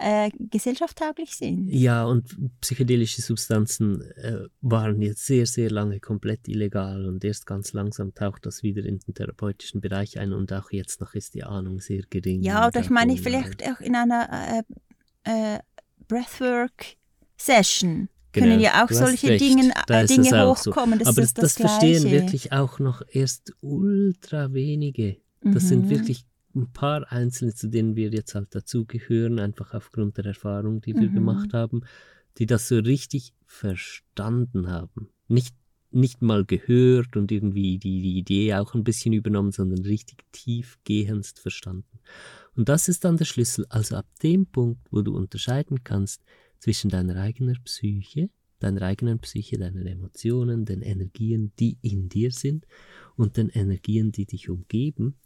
äh, 0.00 0.30
gesellschaftstauglich 0.38 1.34
sind. 1.36 1.68
Ja, 1.68 2.04
und 2.04 2.36
psychedelische 2.60 3.20
Substanzen 3.20 4.02
äh, 4.12 4.46
waren 4.60 5.02
jetzt 5.02 5.26
sehr, 5.26 5.44
sehr 5.46 5.70
lange 5.70 5.98
komplett 6.00 6.46
illegal 6.46 7.04
und 7.06 7.24
erst 7.24 7.46
ganz 7.46 7.72
langsam 7.72 8.14
taucht 8.14 8.46
das 8.46 8.62
wieder 8.62 8.84
in 8.84 9.00
den 9.00 9.14
therapeutischen 9.14 9.80
Bereich 9.80 10.18
ein 10.18 10.32
und 10.32 10.52
auch 10.52 10.70
jetzt 10.70 11.00
noch 11.00 11.14
ist 11.14 11.34
die 11.34 11.42
Ahnung 11.44 11.80
sehr 11.80 12.02
gering. 12.08 12.42
Ja, 12.42 12.68
oder 12.68 12.80
ich 12.80 12.90
meine 12.90 13.16
vielleicht 13.16 13.64
auch 13.68 13.80
in 13.80 13.96
einer 13.96 14.62
äh, 15.24 15.56
äh, 15.56 15.58
Breathwork-Session 16.06 18.08
Genau, 18.32 18.46
können 18.48 18.60
ja 18.60 18.84
auch 18.84 18.90
solche 18.90 19.28
recht, 19.28 19.40
Dinge, 19.40 19.72
äh, 19.88 20.06
Dinge 20.06 20.44
auch 20.44 20.56
so. 20.56 20.70
hochkommen. 20.70 20.98
Das 20.98 21.08
Aber 21.08 21.22
ist 21.22 21.38
das, 21.38 21.54
das, 21.54 21.62
verstehen 21.70 22.10
wirklich 22.10 22.52
auch 22.52 22.78
noch 22.78 23.02
erst 23.10 23.52
ultra 23.60 24.52
wenige. 24.52 25.16
Das 25.40 25.64
Mhm. 25.64 25.68
sind 25.68 25.88
wirklich 25.90 26.24
ein 26.54 26.70
paar 26.72 27.10
Einzelne, 27.10 27.54
zu 27.54 27.68
denen 27.68 27.96
wir 27.96 28.10
jetzt 28.10 28.34
halt 28.34 28.54
dazugehören, 28.54 29.38
einfach 29.38 29.72
aufgrund 29.74 30.16
der 30.18 30.26
Erfahrung, 30.26 30.80
die 30.80 30.94
wir 30.94 31.08
Mhm. 31.08 31.14
gemacht 31.14 31.52
haben, 31.54 31.82
die 32.38 32.46
das 32.46 32.68
so 32.68 32.76
richtig 32.78 33.32
verstanden 33.46 34.68
haben. 34.68 35.08
Nicht, 35.28 35.54
nicht 35.90 36.20
mal 36.20 36.44
gehört 36.44 37.16
und 37.16 37.32
irgendwie 37.32 37.78
die, 37.78 38.02
die 38.02 38.18
Idee 38.18 38.54
auch 38.54 38.74
ein 38.74 38.84
bisschen 38.84 39.12
übernommen, 39.14 39.52
sondern 39.52 39.84
richtig 39.84 40.18
tiefgehendst 40.32 41.38
verstanden. 41.40 41.98
Und 42.56 42.68
das 42.68 42.88
ist 42.88 43.04
dann 43.04 43.16
der 43.16 43.24
Schlüssel. 43.24 43.64
Also 43.68 43.96
ab 43.96 44.06
dem 44.22 44.46
Punkt, 44.46 44.80
wo 44.90 45.02
du 45.02 45.16
unterscheiden 45.16 45.82
kannst 45.84 46.22
zwischen 46.58 46.90
deiner 46.90 47.16
eigenen 47.16 47.56
Psyche, 47.64 48.30
deiner 48.58 48.82
eigenen 48.82 49.18
Psyche, 49.20 49.58
deinen 49.58 49.86
Emotionen, 49.86 50.64
den 50.64 50.82
Energien, 50.82 51.52
die 51.58 51.78
in 51.82 52.08
dir 52.08 52.32
sind 52.32 52.66
und 53.16 53.36
den 53.36 53.48
Energien, 53.50 54.10
die 54.12 54.26
dich 54.26 54.48
umgeben, 54.48 55.16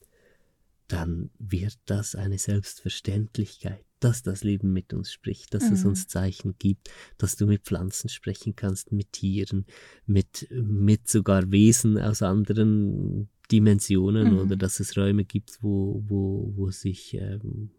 dann 0.88 1.30
wird 1.38 1.78
das 1.86 2.14
eine 2.14 2.36
Selbstverständlichkeit, 2.38 3.84
dass 4.00 4.22
das 4.22 4.44
Leben 4.44 4.72
mit 4.72 4.92
uns 4.92 5.10
spricht, 5.10 5.54
dass 5.54 5.70
es 5.70 5.84
Mhm. 5.84 5.90
uns 5.90 6.08
Zeichen 6.08 6.54
gibt, 6.58 6.90
dass 7.16 7.36
du 7.36 7.46
mit 7.46 7.62
Pflanzen 7.62 8.10
sprechen 8.10 8.54
kannst, 8.56 8.92
mit 8.92 9.12
Tieren, 9.12 9.64
mit, 10.06 10.48
mit 10.50 11.08
sogar 11.08 11.50
Wesen 11.50 11.98
aus 11.98 12.20
anderen 12.20 13.28
Dimensionen 13.50 14.32
Mhm. 14.32 14.38
oder 14.40 14.56
dass 14.56 14.80
es 14.80 14.96
Räume 14.96 15.24
gibt, 15.24 15.62
wo, 15.62 16.02
wo, 16.06 16.52
wo 16.56 16.70
sich 16.70 17.14
ähm, 17.14 17.70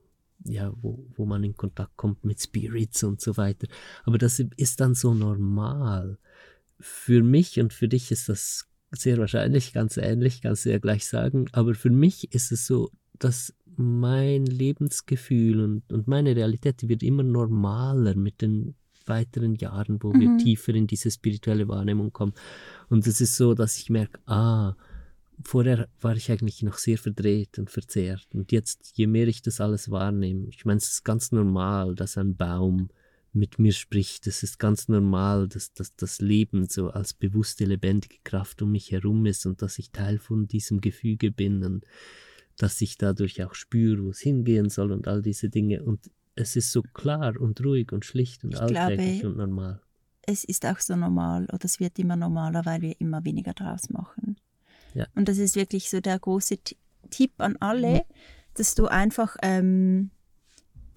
ja, 0.45 0.73
wo, 0.81 1.05
wo 1.15 1.25
man 1.25 1.43
in 1.43 1.55
Kontakt 1.55 1.95
kommt 1.97 2.25
mit 2.25 2.41
Spirits 2.41 3.03
und 3.03 3.21
so 3.21 3.37
weiter. 3.37 3.67
Aber 4.03 4.17
das 4.17 4.39
ist 4.39 4.79
dann 4.79 4.95
so 4.95 5.13
normal. 5.13 6.17
Für 6.79 7.23
mich 7.23 7.59
und 7.59 7.73
für 7.73 7.87
dich 7.87 8.11
ist 8.11 8.29
das 8.29 8.67
sehr 8.91 9.17
wahrscheinlich 9.17 9.73
ganz 9.73 9.97
ähnlich, 9.97 10.41
kannst 10.41 10.65
du 10.65 10.71
ja 10.71 10.79
gleich 10.79 11.07
sagen. 11.07 11.45
Aber 11.51 11.73
für 11.75 11.89
mich 11.89 12.33
ist 12.33 12.51
es 12.51 12.67
so, 12.67 12.91
dass 13.19 13.53
mein 13.75 14.45
Lebensgefühl 14.45 15.61
und, 15.61 15.91
und 15.91 16.07
meine 16.07 16.35
Realität, 16.35 16.87
wird 16.87 17.03
immer 17.03 17.23
normaler 17.23 18.15
mit 18.15 18.41
den 18.41 18.75
weiteren 19.05 19.55
Jahren, 19.55 20.01
wo 20.01 20.13
wir 20.13 20.37
tiefer 20.37 20.73
in 20.73 20.87
diese 20.87 21.11
spirituelle 21.11 21.67
Wahrnehmung 21.67 22.11
kommen. 22.11 22.33
Und 22.89 23.05
es 23.07 23.19
ist 23.21 23.35
so, 23.35 23.53
dass 23.53 23.77
ich 23.77 23.89
merke, 23.89 24.19
ah, 24.27 24.75
vorher 25.43 25.87
war 26.01 26.15
ich 26.15 26.31
eigentlich 26.31 26.61
noch 26.63 26.77
sehr 26.77 26.97
verdreht 26.97 27.59
und 27.59 27.69
verzerrt. 27.69 28.27
Und 28.33 28.51
jetzt, 28.51 28.91
je 28.95 29.07
mehr 29.07 29.27
ich 29.27 29.41
das 29.41 29.61
alles 29.61 29.89
wahrnehme, 29.89 30.47
ich 30.49 30.65
meine, 30.65 30.77
es 30.77 30.89
ist 30.89 31.03
ganz 31.03 31.31
normal, 31.31 31.95
dass 31.95 32.17
ein 32.17 32.35
Baum 32.35 32.89
mit 33.33 33.57
mir 33.57 33.73
spricht. 33.73 34.27
Es 34.27 34.43
ist 34.43 34.59
ganz 34.59 34.87
normal, 34.87 35.47
dass, 35.47 35.73
dass 35.73 35.95
das 35.95 36.21
Leben 36.21 36.67
so 36.69 36.89
als 36.89 37.13
bewusste, 37.13 37.65
lebendige 37.65 38.17
Kraft 38.23 38.61
um 38.61 38.71
mich 38.71 38.91
herum 38.91 39.25
ist 39.25 39.45
und 39.45 39.61
dass 39.61 39.79
ich 39.79 39.91
Teil 39.91 40.19
von 40.19 40.47
diesem 40.47 40.81
Gefüge 40.81 41.31
bin 41.31 41.63
und 41.63 41.85
dass 42.57 42.79
ich 42.81 42.97
dadurch 42.97 43.43
auch 43.43 43.55
spüre, 43.55 44.03
wo 44.03 44.09
es 44.11 44.19
hingehen 44.19 44.69
soll 44.69 44.91
und 44.91 45.07
all 45.07 45.23
diese 45.23 45.49
Dinge. 45.49 45.83
Und 45.83 46.11
es 46.35 46.55
ist 46.55 46.71
so 46.71 46.83
klar 46.83 47.39
und 47.39 47.63
ruhig 47.63 47.91
und 47.91 48.05
schlicht 48.05 48.43
und 48.43 48.53
ich 48.53 48.61
alltäglich 48.61 49.21
glaube, 49.21 49.29
und 49.29 49.37
normal. 49.37 49.81
Es 50.21 50.43
ist 50.43 50.65
auch 50.65 50.79
so 50.79 50.95
normal 50.95 51.45
oder 51.51 51.65
es 51.65 51.79
wird 51.79 51.97
immer 51.97 52.15
normaler, 52.15 52.65
weil 52.65 52.81
wir 52.81 52.99
immer 53.01 53.25
weniger 53.25 53.53
draus 53.53 53.89
machen. 53.89 54.37
Ja. 54.93 55.07
Und 55.15 55.27
das 55.27 55.37
ist 55.37 55.55
wirklich 55.55 55.89
so 55.89 55.99
der 56.01 56.19
große 56.19 56.57
Tipp 57.09 57.33
an 57.37 57.57
alle, 57.57 57.93
mhm. 57.93 58.01
dass 58.55 58.75
du 58.75 58.87
einfach 58.87 59.37
ähm, 59.41 60.11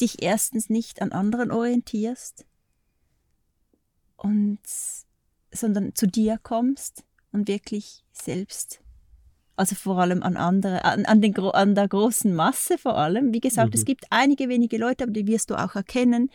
dich 0.00 0.22
erstens 0.22 0.68
nicht 0.68 1.02
an 1.02 1.12
anderen 1.12 1.50
orientierst 1.50 2.44
und 4.16 4.60
sondern 5.52 5.94
zu 5.94 6.06
dir 6.06 6.38
kommst 6.42 7.04
und 7.32 7.48
wirklich 7.48 8.04
selbst 8.12 8.80
also 9.58 9.74
vor 9.74 9.98
allem 9.98 10.22
an 10.22 10.36
andere, 10.36 10.84
an, 10.84 11.06
an, 11.06 11.22
den, 11.22 11.34
an 11.38 11.74
der 11.74 11.88
großen 11.88 12.34
Masse 12.34 12.76
vor 12.76 12.98
allem. 12.98 13.32
Wie 13.32 13.40
gesagt, 13.40 13.70
mhm. 13.70 13.78
es 13.78 13.86
gibt 13.86 14.04
einige 14.10 14.50
wenige 14.50 14.76
Leute, 14.76 15.04
aber 15.04 15.14
die 15.14 15.26
wirst 15.26 15.48
du 15.48 15.54
auch 15.54 15.74
erkennen, 15.74 16.30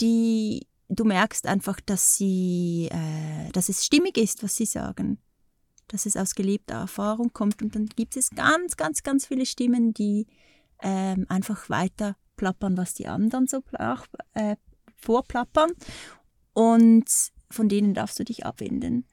die 0.00 0.66
du 0.88 1.04
merkst 1.04 1.46
einfach, 1.46 1.78
dass 1.80 2.16
sie, 2.16 2.88
äh, 2.90 3.52
dass 3.52 3.68
es 3.68 3.84
stimmig 3.84 4.16
ist, 4.16 4.42
was 4.42 4.56
sie 4.56 4.64
sagen 4.64 5.18
dass 5.88 6.06
es 6.06 6.16
aus 6.16 6.34
gelebter 6.34 6.76
Erfahrung 6.76 7.32
kommt. 7.32 7.62
Und 7.62 7.74
dann 7.74 7.86
gibt 7.86 8.16
es 8.16 8.30
ganz, 8.30 8.76
ganz, 8.76 9.02
ganz 9.02 9.26
viele 9.26 9.46
Stimmen, 9.46 9.92
die 9.94 10.26
ähm, 10.82 11.26
einfach 11.28 11.68
weiter 11.68 12.16
plappern, 12.36 12.76
was 12.76 12.94
die 12.94 13.08
anderen 13.08 13.46
so 13.46 13.62
äh, 14.34 14.56
vorplappern. 14.96 15.72
Und 16.52 17.06
von 17.50 17.68
denen 17.68 17.94
darfst 17.94 18.18
du 18.18 18.24
dich 18.24 18.46
abwenden. 18.46 19.04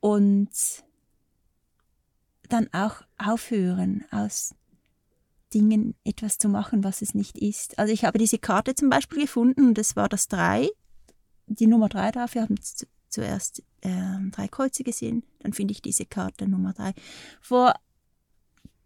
Und 0.00 0.50
dann 2.48 2.68
auch 2.72 3.02
aufhören, 3.16 4.04
aus 4.10 4.54
Dingen 5.54 5.94
etwas 6.04 6.38
zu 6.38 6.48
machen, 6.48 6.84
was 6.84 7.00
es 7.00 7.14
nicht 7.14 7.38
ist. 7.38 7.78
Also 7.78 7.92
ich 7.92 8.04
habe 8.04 8.18
diese 8.18 8.38
Karte 8.38 8.74
zum 8.74 8.90
Beispiel 8.90 9.22
gefunden 9.22 9.68
und 9.68 9.78
das 9.78 9.96
war 9.96 10.08
das 10.08 10.28
3, 10.28 10.68
die 11.46 11.66
Nummer 11.66 11.88
3 11.88 12.10
drauf. 12.10 12.34
Wir 12.34 12.42
haben 12.42 12.56
zuerst 13.14 13.62
äh, 13.82 13.90
drei 14.30 14.48
Kreuze 14.48 14.82
gesehen, 14.82 15.22
dann 15.40 15.52
finde 15.52 15.72
ich 15.72 15.82
diese 15.82 16.04
Karte 16.04 16.48
Nummer 16.48 16.72
drei. 16.72 16.92
Vor 17.40 17.70
ein 17.70 17.80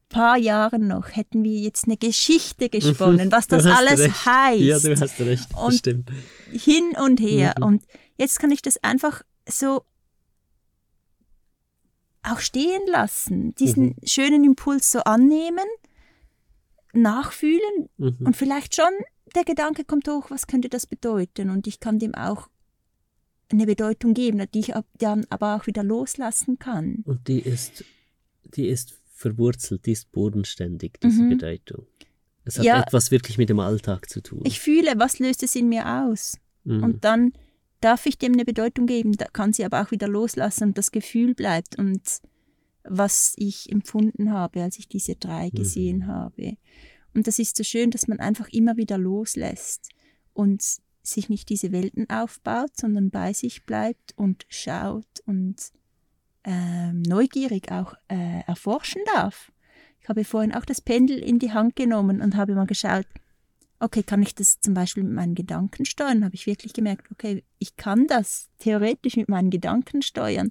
paar 0.08 0.36
Jahren 0.36 0.86
noch 0.86 1.16
hätten 1.16 1.42
wir 1.42 1.58
jetzt 1.58 1.84
eine 1.84 1.96
Geschichte 1.96 2.68
gesponnen, 2.70 3.32
was 3.32 3.46
das 3.48 3.66
alles 3.66 4.00
recht. 4.00 4.26
heißt. 4.26 4.60
Ja, 4.60 4.78
du 4.78 5.00
hast 5.00 5.20
recht, 5.20 5.48
und 5.56 5.74
stimmt. 5.74 6.10
Hin 6.50 6.94
und 7.02 7.20
her. 7.20 7.54
Mhm. 7.58 7.64
Und 7.64 7.82
jetzt 8.16 8.38
kann 8.38 8.50
ich 8.50 8.62
das 8.62 8.82
einfach 8.84 9.22
so 9.48 9.82
auch 12.22 12.40
stehen 12.40 12.82
lassen, 12.86 13.54
diesen 13.54 13.84
mhm. 13.84 13.96
schönen 14.04 14.44
Impuls 14.44 14.92
so 14.92 15.00
annehmen, 15.00 15.64
nachfühlen 16.92 17.88
mhm. 17.96 18.18
und 18.24 18.36
vielleicht 18.36 18.74
schon 18.74 18.90
der 19.34 19.44
Gedanke 19.44 19.84
kommt 19.84 20.08
hoch, 20.08 20.30
was 20.30 20.46
könnte 20.46 20.68
das 20.68 20.86
bedeuten? 20.86 21.50
Und 21.50 21.66
ich 21.66 21.80
kann 21.80 21.98
dem 21.98 22.14
auch 22.14 22.48
eine 23.50 23.66
Bedeutung 23.66 24.14
geben, 24.14 24.44
die 24.52 24.60
ich 24.60 24.72
dann 24.98 25.26
aber 25.30 25.56
auch 25.56 25.66
wieder 25.66 25.82
loslassen 25.82 26.58
kann. 26.58 27.02
Und 27.04 27.28
die 27.28 27.40
ist, 27.40 27.84
die 28.44 28.68
ist 28.68 28.98
verwurzelt, 29.12 29.86
die 29.86 29.92
ist 29.92 30.12
bodenständig, 30.12 31.00
diese 31.02 31.22
mhm. 31.22 31.30
Bedeutung. 31.30 31.86
Es 32.44 32.58
hat 32.58 32.64
ja, 32.64 32.82
etwas 32.82 33.10
wirklich 33.10 33.36
mit 33.36 33.50
dem 33.50 33.60
Alltag 33.60 34.08
zu 34.08 34.22
tun. 34.22 34.42
Ich 34.44 34.60
fühle, 34.60 34.94
was 34.96 35.18
löst 35.18 35.42
es 35.42 35.54
in 35.54 35.68
mir 35.68 36.04
aus? 36.04 36.38
Mhm. 36.64 36.82
Und 36.82 37.04
dann 37.04 37.32
darf 37.80 38.06
ich 38.06 38.18
dem 38.18 38.32
eine 38.32 38.44
Bedeutung 38.44 38.86
geben, 38.86 39.12
da 39.12 39.26
kann 39.26 39.52
sie 39.52 39.64
aber 39.64 39.82
auch 39.82 39.90
wieder 39.90 40.08
loslassen 40.08 40.64
und 40.68 40.78
das 40.78 40.90
Gefühl 40.90 41.34
bleibt 41.34 41.78
und 41.78 42.02
was 42.84 43.34
ich 43.36 43.70
empfunden 43.70 44.32
habe, 44.32 44.62
als 44.62 44.78
ich 44.78 44.88
diese 44.88 45.16
drei 45.16 45.46
mhm. 45.46 45.56
gesehen 45.56 46.06
habe. 46.06 46.56
Und 47.14 47.26
das 47.26 47.38
ist 47.38 47.56
so 47.56 47.64
schön, 47.64 47.90
dass 47.90 48.08
man 48.08 48.20
einfach 48.20 48.48
immer 48.48 48.76
wieder 48.76 48.98
loslässt 48.98 49.90
und 50.32 50.62
sich 51.10 51.28
nicht 51.28 51.48
diese 51.48 51.72
Welten 51.72 52.08
aufbaut, 52.10 52.76
sondern 52.76 53.10
bei 53.10 53.32
sich 53.32 53.64
bleibt 53.64 54.14
und 54.16 54.46
schaut 54.48 55.20
und 55.26 55.56
ähm, 56.44 57.02
neugierig 57.02 57.70
auch 57.70 57.94
äh, 58.08 58.42
erforschen 58.46 59.02
darf. 59.14 59.52
Ich 60.00 60.08
habe 60.08 60.24
vorhin 60.24 60.54
auch 60.54 60.64
das 60.64 60.80
Pendel 60.80 61.18
in 61.18 61.38
die 61.38 61.52
Hand 61.52 61.76
genommen 61.76 62.20
und 62.20 62.36
habe 62.36 62.54
mal 62.54 62.66
geschaut, 62.66 63.06
okay, 63.80 64.02
kann 64.02 64.22
ich 64.22 64.34
das 64.34 64.60
zum 64.60 64.74
Beispiel 64.74 65.04
mit 65.04 65.12
meinen 65.12 65.34
Gedanken 65.34 65.84
steuern? 65.84 66.24
Habe 66.24 66.34
ich 66.34 66.46
wirklich 66.46 66.72
gemerkt, 66.72 67.10
okay, 67.12 67.44
ich 67.58 67.76
kann 67.76 68.06
das 68.06 68.48
theoretisch 68.58 69.16
mit 69.16 69.28
meinen 69.28 69.50
Gedanken 69.50 70.02
steuern. 70.02 70.50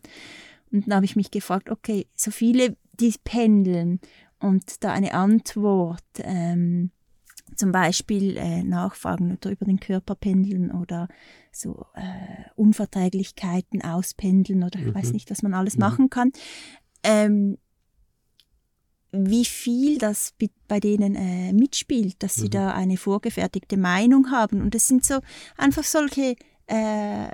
Und 0.72 0.88
dann 0.88 0.96
habe 0.96 1.06
ich 1.06 1.16
mich 1.16 1.32
gefragt, 1.32 1.70
okay, 1.70 2.08
so 2.16 2.32
viele, 2.32 2.78
die 2.94 3.14
pendeln 3.24 4.00
und 4.40 4.84
da 4.84 4.92
eine 4.92 5.14
Antwort 5.14 6.04
ähm, 6.20 6.92
zum 7.56 7.72
Beispiel 7.72 8.38
äh, 8.38 8.64
nachfragen 8.64 9.34
oder 9.34 9.52
über 9.52 9.66
den 9.66 9.80
Körper 9.80 10.16
pendeln 10.16 10.72
oder 10.72 11.08
so 11.52 11.86
äh, 11.96 12.50
Unverträglichkeiten 12.56 13.84
auspendeln 13.84 14.64
oder 14.64 14.80
mhm. 14.80 14.90
ich 14.90 14.96
weiß 14.96 15.08
mhm. 15.08 15.14
nicht, 15.14 15.32
was 15.32 15.42
man 15.42 15.54
alles 15.54 15.76
mhm. 15.76 15.82
machen 15.82 16.10
kann. 16.10 16.32
Ähm, 17.04 17.58
wie 19.12 19.46
viel 19.46 19.98
das 19.98 20.34
bei 20.68 20.80
denen 20.80 21.16
äh, 21.16 21.54
mitspielt, 21.54 22.22
dass 22.22 22.36
sie 22.36 22.46
mhm. 22.46 22.52
da 22.52 22.74
eine 22.74 22.98
vorgefertigte 22.98 23.78
Meinung 23.78 24.32
haben. 24.32 24.62
Und 24.62 24.76
es 24.76 24.88
sind 24.88 25.06
so 25.06 25.20
einfach 25.58 25.84
solche 25.84 26.36
äh, 26.68 27.30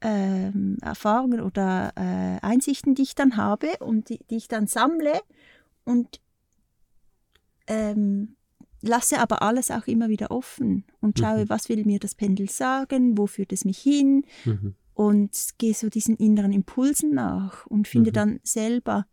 äh, 0.00 0.52
Erfahrungen 0.80 1.40
oder 1.40 1.92
äh, 1.96 2.44
Einsichten, 2.44 2.94
die 2.94 3.02
ich 3.02 3.14
dann 3.14 3.36
habe 3.36 3.68
und 3.80 4.08
die, 4.08 4.20
die 4.30 4.36
ich 4.36 4.48
dann 4.48 4.66
sammle 4.66 5.20
und 5.84 6.20
ähm, 7.66 8.36
lasse 8.82 9.18
aber 9.18 9.42
alles 9.42 9.70
auch 9.70 9.86
immer 9.86 10.08
wieder 10.08 10.30
offen 10.30 10.84
und 11.00 11.18
schaue, 11.18 11.44
mhm. 11.44 11.48
was 11.48 11.68
will 11.68 11.84
mir 11.84 11.98
das 11.98 12.14
Pendel 12.14 12.48
sagen, 12.48 13.18
wo 13.18 13.26
führt 13.26 13.52
es 13.52 13.64
mich 13.64 13.78
hin 13.78 14.24
mhm. 14.44 14.74
und 14.94 15.30
gehe 15.58 15.74
so 15.74 15.88
diesen 15.88 16.16
inneren 16.16 16.52
Impulsen 16.52 17.14
nach 17.14 17.66
und 17.66 17.88
finde 17.88 18.10
mhm. 18.10 18.14
dann 18.14 18.40
selber 18.42 19.06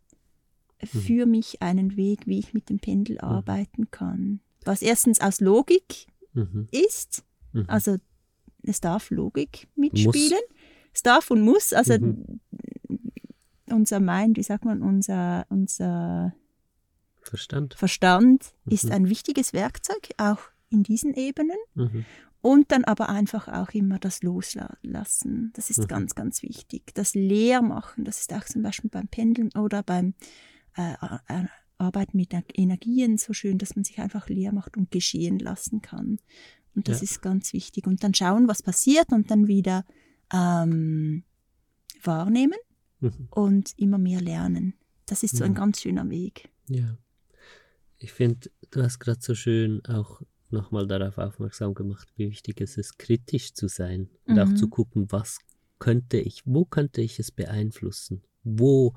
mhm. 0.80 0.86
für 0.86 1.26
mich 1.26 1.62
einen 1.62 1.96
Weg, 1.96 2.26
wie 2.26 2.38
ich 2.38 2.54
mit 2.54 2.70
dem 2.70 2.78
Pendel 2.78 3.16
mhm. 3.16 3.28
arbeiten 3.28 3.90
kann. 3.90 4.40
Was 4.64 4.82
erstens 4.82 5.20
aus 5.20 5.40
Logik 5.40 6.06
mhm. 6.32 6.68
ist, 6.70 7.24
also 7.66 7.96
es 8.62 8.80
darf 8.80 9.10
Logik 9.10 9.68
mitspielen, 9.74 10.38
muss. 10.48 10.58
es 10.92 11.02
darf 11.02 11.30
und 11.30 11.40
muss, 11.40 11.72
also 11.72 11.96
unser 13.70 14.00
Mind, 14.00 14.36
wie 14.36 14.42
sagt 14.42 14.64
man, 14.64 14.82
unser, 14.82 15.46
unser 15.48 16.34
Verstand. 17.28 17.74
Verstand 17.74 18.52
mhm. 18.64 18.72
ist 18.72 18.90
ein 18.90 19.08
wichtiges 19.08 19.52
Werkzeug, 19.52 20.10
auch 20.16 20.40
in 20.70 20.82
diesen 20.82 21.14
Ebenen. 21.14 21.56
Mhm. 21.74 22.04
Und 22.40 22.70
dann 22.70 22.84
aber 22.84 23.08
einfach 23.08 23.48
auch 23.48 23.70
immer 23.70 23.98
das 23.98 24.22
Loslassen. 24.22 25.50
Das 25.54 25.70
ist 25.70 25.78
mhm. 25.80 25.86
ganz, 25.88 26.14
ganz 26.14 26.42
wichtig. 26.42 26.94
Das 26.94 27.14
Leermachen, 27.14 28.04
das 28.04 28.20
ist 28.20 28.32
auch 28.32 28.44
zum 28.44 28.62
Beispiel 28.62 28.90
beim 28.90 29.08
Pendeln 29.08 29.50
oder 29.56 29.82
beim 29.82 30.14
äh, 30.76 30.92
äh, 31.28 31.46
Arbeiten 31.78 32.16
mit 32.16 32.32
Energien 32.54 33.18
so 33.18 33.32
schön, 33.32 33.58
dass 33.58 33.74
man 33.74 33.84
sich 33.84 33.98
einfach 33.98 34.28
leer 34.28 34.52
macht 34.52 34.76
und 34.76 34.90
geschehen 34.92 35.40
lassen 35.40 35.82
kann. 35.82 36.18
Und 36.76 36.86
das 36.86 37.00
ja. 37.00 37.04
ist 37.04 37.22
ganz 37.22 37.52
wichtig. 37.52 37.88
Und 37.88 38.04
dann 38.04 38.14
schauen, 38.14 38.46
was 38.46 38.62
passiert 38.62 39.10
und 39.10 39.32
dann 39.32 39.48
wieder 39.48 39.84
ähm, 40.32 41.24
wahrnehmen 42.04 42.58
mhm. 43.00 43.28
und 43.30 43.72
immer 43.76 43.98
mehr 43.98 44.20
lernen. 44.20 44.74
Das 45.06 45.24
ist 45.24 45.36
so 45.36 45.44
ein 45.44 45.54
ganz 45.54 45.80
schöner 45.80 46.08
Weg. 46.08 46.50
Ja 46.68 46.96
ich 47.98 48.12
finde, 48.12 48.50
du 48.70 48.82
hast 48.82 48.98
gerade 48.98 49.20
so 49.20 49.34
schön 49.34 49.84
auch 49.86 50.22
nochmal 50.50 50.86
darauf 50.86 51.18
aufmerksam 51.18 51.74
gemacht, 51.74 52.08
wie 52.16 52.30
wichtig 52.30 52.60
es 52.60 52.76
ist, 52.76 52.98
kritisch 52.98 53.54
zu 53.54 53.68
sein 53.68 54.08
und 54.24 54.36
mhm. 54.36 54.40
auch 54.40 54.54
zu 54.54 54.68
gucken, 54.68 55.10
was 55.10 55.38
könnte 55.78 56.18
ich, 56.18 56.42
wo 56.44 56.64
könnte 56.64 57.00
ich 57.00 57.18
es 57.18 57.30
beeinflussen? 57.30 58.22
Wo 58.44 58.94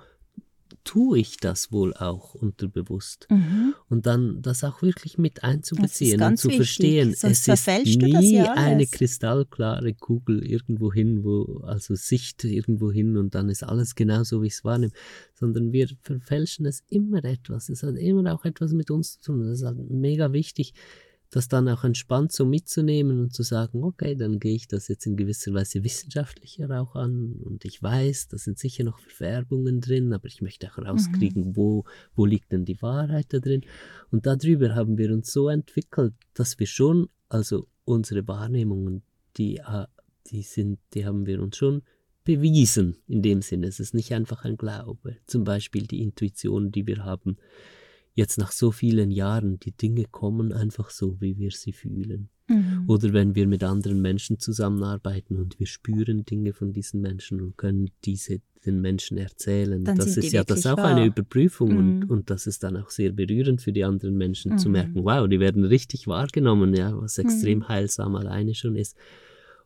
tue 0.84 1.20
ich 1.20 1.38
das 1.38 1.72
wohl 1.72 1.94
auch 1.94 2.34
unterbewusst? 2.34 3.28
Mhm. 3.30 3.74
Und 3.90 4.06
dann 4.06 4.42
das 4.42 4.64
auch 4.64 4.82
wirklich 4.82 5.18
mit 5.18 5.44
einzubeziehen 5.44 6.22
und 6.22 6.38
zu 6.38 6.48
wichtig. 6.50 6.58
verstehen. 6.58 7.14
Sonst 7.14 7.48
es 7.48 7.68
ist 7.68 8.02
nie 8.02 8.36
ja 8.36 8.54
eine 8.54 8.88
kristallklare 8.88 9.94
Kugel 9.94 10.46
irgendwo 10.46 10.92
hin, 10.92 11.24
wo, 11.24 11.62
also 11.64 11.96
Sicht 11.96 12.44
irgendwo 12.44 12.92
hin 12.92 13.18
und 13.18 13.36
dann 13.36 13.50
ist 13.50 13.64
alles 13.64 13.96
genau 13.96 14.24
so, 14.24 14.42
wie 14.42 14.48
ich 14.48 14.54
es 14.54 14.64
wahrnehme, 14.64 14.94
sondern 15.34 15.72
wir 15.72 15.90
verfälschen 16.02 16.66
es 16.66 16.84
immer 16.90 17.24
etwas. 17.24 17.70
Es 17.70 17.84
hat 17.84 17.96
immer 17.96 18.34
auch 18.34 18.46
etwas 18.46 18.74
mit 18.74 18.92
uns 18.92 19.20
zu 19.20 19.32
tun. 19.32 19.48
Das 19.48 19.60
ist 19.60 19.66
halt 19.66 19.90
mega 19.90 20.32
wichtig, 20.34 20.74
das 21.32 21.48
dann 21.48 21.70
auch 21.70 21.86
entspannt 21.86 22.34
so 22.34 22.46
mitzunehmen 22.46 23.20
und 23.20 23.34
zu 23.34 23.42
sagen, 23.42 23.84
okay, 23.84 24.16
dann 24.16 24.40
gehe 24.40 24.56
ich 24.56 24.68
das 24.68 24.90
jetzt 24.90 25.06
in 25.06 25.16
gewisser 25.16 25.54
Weise 25.54 25.84
wissenschaftlicher 25.84 26.70
auch 26.80 26.96
an 26.96 27.38
und 27.44 27.64
ich 27.64 27.82
weiß, 27.82 28.28
da 28.28 28.38
sind 28.38 28.60
sicher 28.60 28.84
noch 28.84 29.00
Verfärbungen 29.00 29.80
drin, 29.80 30.12
aber 30.12 30.28
ich 30.28 30.42
möchte 30.42 30.70
auch 30.70 30.78
rauskriegen, 30.78 31.50
mhm. 31.50 31.56
wo, 31.56 31.86
wo 32.16 32.26
liegt 32.26 32.52
denn 32.52 32.66
die 32.66 32.82
Wahrheit 32.82 33.28
da 33.30 33.40
drin. 33.40 33.62
Und 34.12 34.26
darüber 34.26 34.76
haben 34.76 34.98
wir 34.98 35.12
uns 35.12 35.32
so 35.32 35.48
entwickelt, 35.48 36.14
dass 36.34 36.60
wir 36.60 36.68
schon, 36.68 37.08
also 37.30 37.68
unsere 37.86 38.28
Wahrnehmungen, 38.28 39.02
die, 39.38 39.58
äh, 39.58 39.88
die 40.28 40.42
sind, 40.42 40.80
die 40.94 41.06
haben 41.06 41.26
wir 41.26 41.42
uns 41.42 41.56
schon 41.56 41.82
bewiesen 42.26 42.98
in 43.08 43.22
dem 43.22 43.42
Sinne. 43.42 43.68
Es 43.68 43.80
ist 43.80 43.94
nicht 43.94 44.14
einfach 44.14 44.44
ein 44.44 44.58
Glaube. 44.58 45.18
Zum 45.28 45.46
Beispiel 45.46 45.88
die 45.88 46.02
Intuition, 46.02 46.72
die 46.72 46.86
wir 46.88 47.06
haben, 47.06 47.38
jetzt 48.14 48.38
nach 48.38 48.52
so 48.52 48.72
vielen 48.72 49.12
Jahren, 49.12 49.60
die 49.60 49.72
Dinge 49.72 50.06
kommen 50.06 50.52
einfach 50.52 50.90
so, 50.90 51.20
wie 51.22 51.38
wir 51.38 51.52
sie 51.52 51.74
fühlen. 51.74 52.30
Mhm. 52.48 52.86
Oder 52.88 53.14
wenn 53.14 53.36
wir 53.36 53.48
mit 53.48 53.64
anderen 53.64 54.02
Menschen 54.02 54.40
zusammenarbeiten 54.40 55.38
und 55.38 55.60
wir 55.60 55.68
spüren 55.68 56.26
Dinge 56.26 56.54
von 56.54 56.74
diesen 56.74 57.02
Menschen 57.02 57.42
und 57.42 57.58
können 57.58 57.92
diese 58.04 58.42
den 58.66 58.82
Menschen 58.82 59.18
erzählen. 59.18 59.84
Dann 59.84 59.98
das 59.98 60.18
ist 60.18 60.32
ja 60.32 60.44
das 60.44 60.66
auch 60.66 60.78
wahr. 60.78 60.96
eine 60.96 61.06
Überprüfung 61.06 61.72
mhm. 61.72 61.78
und, 61.78 62.10
und 62.10 62.30
das 62.30 62.48
ist 62.48 62.64
dann 62.64 62.78
auch 62.78 62.90
sehr 62.90 63.12
berührend 63.12 63.62
für 63.62 63.72
die 63.72 63.84
anderen 63.84 64.16
Menschen 64.18 64.54
mhm. 64.54 64.58
zu 64.58 64.70
merken, 64.70 65.04
wow, 65.04 65.28
die 65.28 65.40
werden 65.40 65.66
richtig 65.66 66.08
wahrgenommen, 66.08 66.76
ja, 66.76 66.96
was 66.96 67.18
extrem 67.18 67.60
Mhm. 67.60 67.68
heilsam 67.70 68.16
alleine 68.16 68.54
schon 68.54 68.76
ist. 68.76 68.96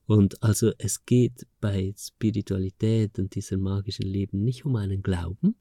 Und 0.08 0.42
also 0.44 0.72
es 0.78 1.06
geht 1.06 1.48
bei 1.60 1.94
Spiritualität 1.98 3.18
und 3.18 3.34
diesem 3.36 3.62
magischen 3.62 4.06
Leben 4.06 4.44
nicht 4.44 4.66
um 4.66 4.76
einen 4.76 5.02
Glauben, 5.02 5.56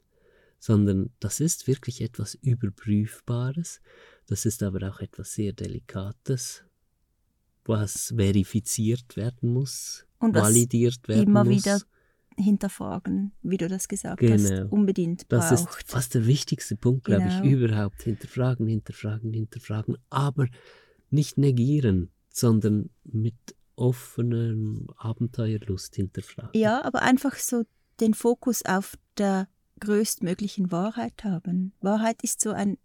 sondern 0.67 1.11
das 1.21 1.41
ist 1.41 1.67
wirklich 1.67 2.01
etwas 2.01 2.35
Überprüfbares. 2.37 3.83
Das 4.27 4.47
ist 4.47 4.63
aber 4.63 4.89
auch 4.89 5.01
etwas 5.01 5.35
sehr 5.35 5.53
Delikates, 5.53 6.65
was 7.67 8.15
verifiziert 8.17 9.15
werden 9.15 9.53
muss, 9.53 10.07
Und 10.21 10.35
validiert 10.35 11.07
werden 11.07 11.25
immer 11.25 11.45
muss. 11.45 11.57
wieder 11.67 11.81
hinterfragen, 12.39 13.33
wie 13.43 13.59
du 13.59 13.69
das 13.69 13.89
gesagt 13.89 14.21
Genau. 14.21 14.33
hast, 14.43 14.73
unbedingt 14.73 15.31
Das 15.31 15.51
braucht. 15.51 15.83
ist 15.83 15.91
fast 15.93 16.15
der 16.15 16.27
wichtigste 16.27 16.77
Punkt, 16.77 17.05
glaube 17.05 17.25
Genau. 17.29 17.45
ich, 17.45 17.51
überhaupt. 17.51 18.03
Hinterfragen, 18.03 18.67
hinterfragen, 18.67 19.35
hinterfragen, 19.35 19.99
aber 20.09 20.47
nicht 21.11 21.37
negieren, 21.37 22.11
sondern 22.31 22.89
mit 23.05 23.35
offener 23.77 24.57
Abenteuerlust 24.97 25.95
hinterfragen. 25.97 26.59
Ja, 26.59 26.83
aber 26.87 27.03
einfach 27.03 27.35
so 27.35 27.65
den 28.01 28.15
Fokus 28.15 28.65
auf 28.65 28.97
der 29.19 29.47
größtmöglichen 29.81 30.71
Wahrheit 30.73 31.25
haben. 31.25 31.73
Wahrheit 31.81 32.23
ist 32.23 32.41
so 32.41 32.51
ein, 32.51 32.79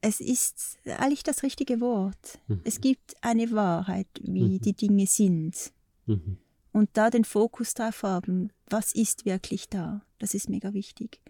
es 0.00 0.20
ist 0.20 0.78
eigentlich 0.84 1.22
das 1.22 1.42
richtige 1.42 1.80
Wort. 1.80 2.38
Mhm. 2.48 2.60
Es 2.64 2.80
gibt 2.80 3.14
eine 3.22 3.50
Wahrheit, 3.52 4.08
wie 4.22 4.42
Mhm. 4.54 4.60
die 4.60 4.72
Dinge 4.74 5.06
sind. 5.06 5.72
Mhm. 6.06 6.38
Und 6.72 6.90
da 6.92 7.10
den 7.10 7.24
Fokus 7.24 7.74
drauf 7.74 8.02
haben, 8.02 8.50
was 8.68 8.92
ist 8.94 9.24
wirklich 9.24 9.68
da, 9.68 10.02
das 10.18 10.34
ist 10.34 10.48
mega 10.50 10.74
wichtig. 10.74 11.20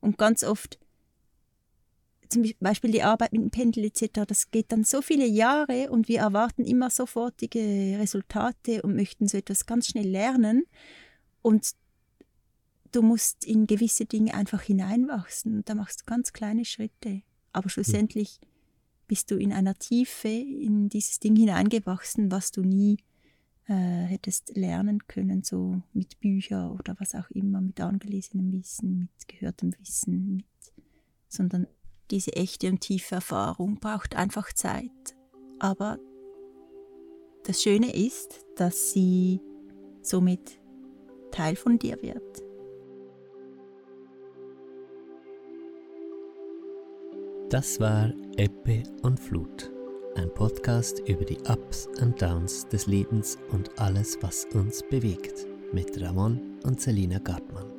Und 0.00 0.18
ganz 0.18 0.42
oft, 0.42 0.78
zum 2.30 2.44
Beispiel 2.58 2.90
die 2.90 3.02
Arbeit 3.02 3.32
mit 3.32 3.42
dem 3.42 3.50
Pendel 3.50 3.84
etc., 3.84 4.22
das 4.26 4.50
geht 4.50 4.72
dann 4.72 4.82
so 4.82 5.02
viele 5.02 5.26
Jahre 5.26 5.90
und 5.90 6.08
wir 6.08 6.20
erwarten 6.20 6.64
immer 6.64 6.90
sofortige 6.90 7.96
Resultate 8.00 8.82
und 8.82 8.96
möchten 8.96 9.28
so 9.28 9.36
etwas 9.36 9.66
ganz 9.66 9.88
schnell 9.88 10.08
lernen. 10.08 10.64
Und 11.42 11.72
du 12.94 13.02
musst 13.02 13.44
in 13.44 13.66
gewisse 13.66 14.04
Dinge 14.06 14.34
einfach 14.34 14.62
hineinwachsen. 14.62 15.56
Und 15.56 15.68
da 15.68 15.74
machst 15.74 16.02
du 16.02 16.04
ganz 16.06 16.32
kleine 16.32 16.64
Schritte. 16.64 17.22
Aber 17.52 17.68
schlussendlich 17.68 18.40
bist 19.06 19.30
du 19.30 19.36
in 19.36 19.52
einer 19.52 19.74
Tiefe 19.74 20.28
in 20.28 20.88
dieses 20.88 21.18
Ding 21.18 21.36
hineingewachsen, 21.36 22.30
was 22.30 22.52
du 22.52 22.62
nie 22.62 22.98
äh, 23.66 23.74
hättest 23.74 24.56
lernen 24.56 25.06
können, 25.06 25.42
so 25.42 25.82
mit 25.92 26.20
Büchern 26.20 26.70
oder 26.72 26.96
was 26.98 27.14
auch 27.14 27.30
immer, 27.30 27.60
mit 27.60 27.80
angelesenem 27.80 28.52
Wissen, 28.52 28.98
mit 28.98 29.28
gehörtem 29.28 29.74
Wissen, 29.80 30.36
mit, 30.36 30.46
sondern 31.28 31.66
diese 32.10 32.34
echte 32.34 32.68
und 32.68 32.80
tiefe 32.80 33.16
Erfahrung 33.16 33.80
braucht 33.80 34.14
einfach 34.14 34.52
Zeit. 34.52 34.90
Aber 35.58 35.98
das 37.44 37.62
Schöne 37.62 37.94
ist, 37.94 38.44
dass 38.56 38.92
sie 38.92 39.40
somit 40.02 40.60
Teil 41.30 41.56
von 41.56 41.78
dir 41.78 42.00
wird. 42.02 42.43
Das 47.50 47.78
war 47.78 48.10
Ebbe 48.38 48.82
und 49.02 49.20
Flut, 49.20 49.70
ein 50.16 50.32
Podcast 50.32 51.00
über 51.06 51.24
die 51.24 51.38
Ups 51.46 51.88
und 52.00 52.20
Downs 52.20 52.66
des 52.68 52.86
Lebens 52.86 53.38
und 53.52 53.78
alles, 53.78 54.16
was 54.22 54.46
uns 54.54 54.82
bewegt, 54.90 55.46
mit 55.72 56.00
Ramon 56.00 56.58
und 56.64 56.80
Selina 56.80 57.18
Gartmann. 57.18 57.73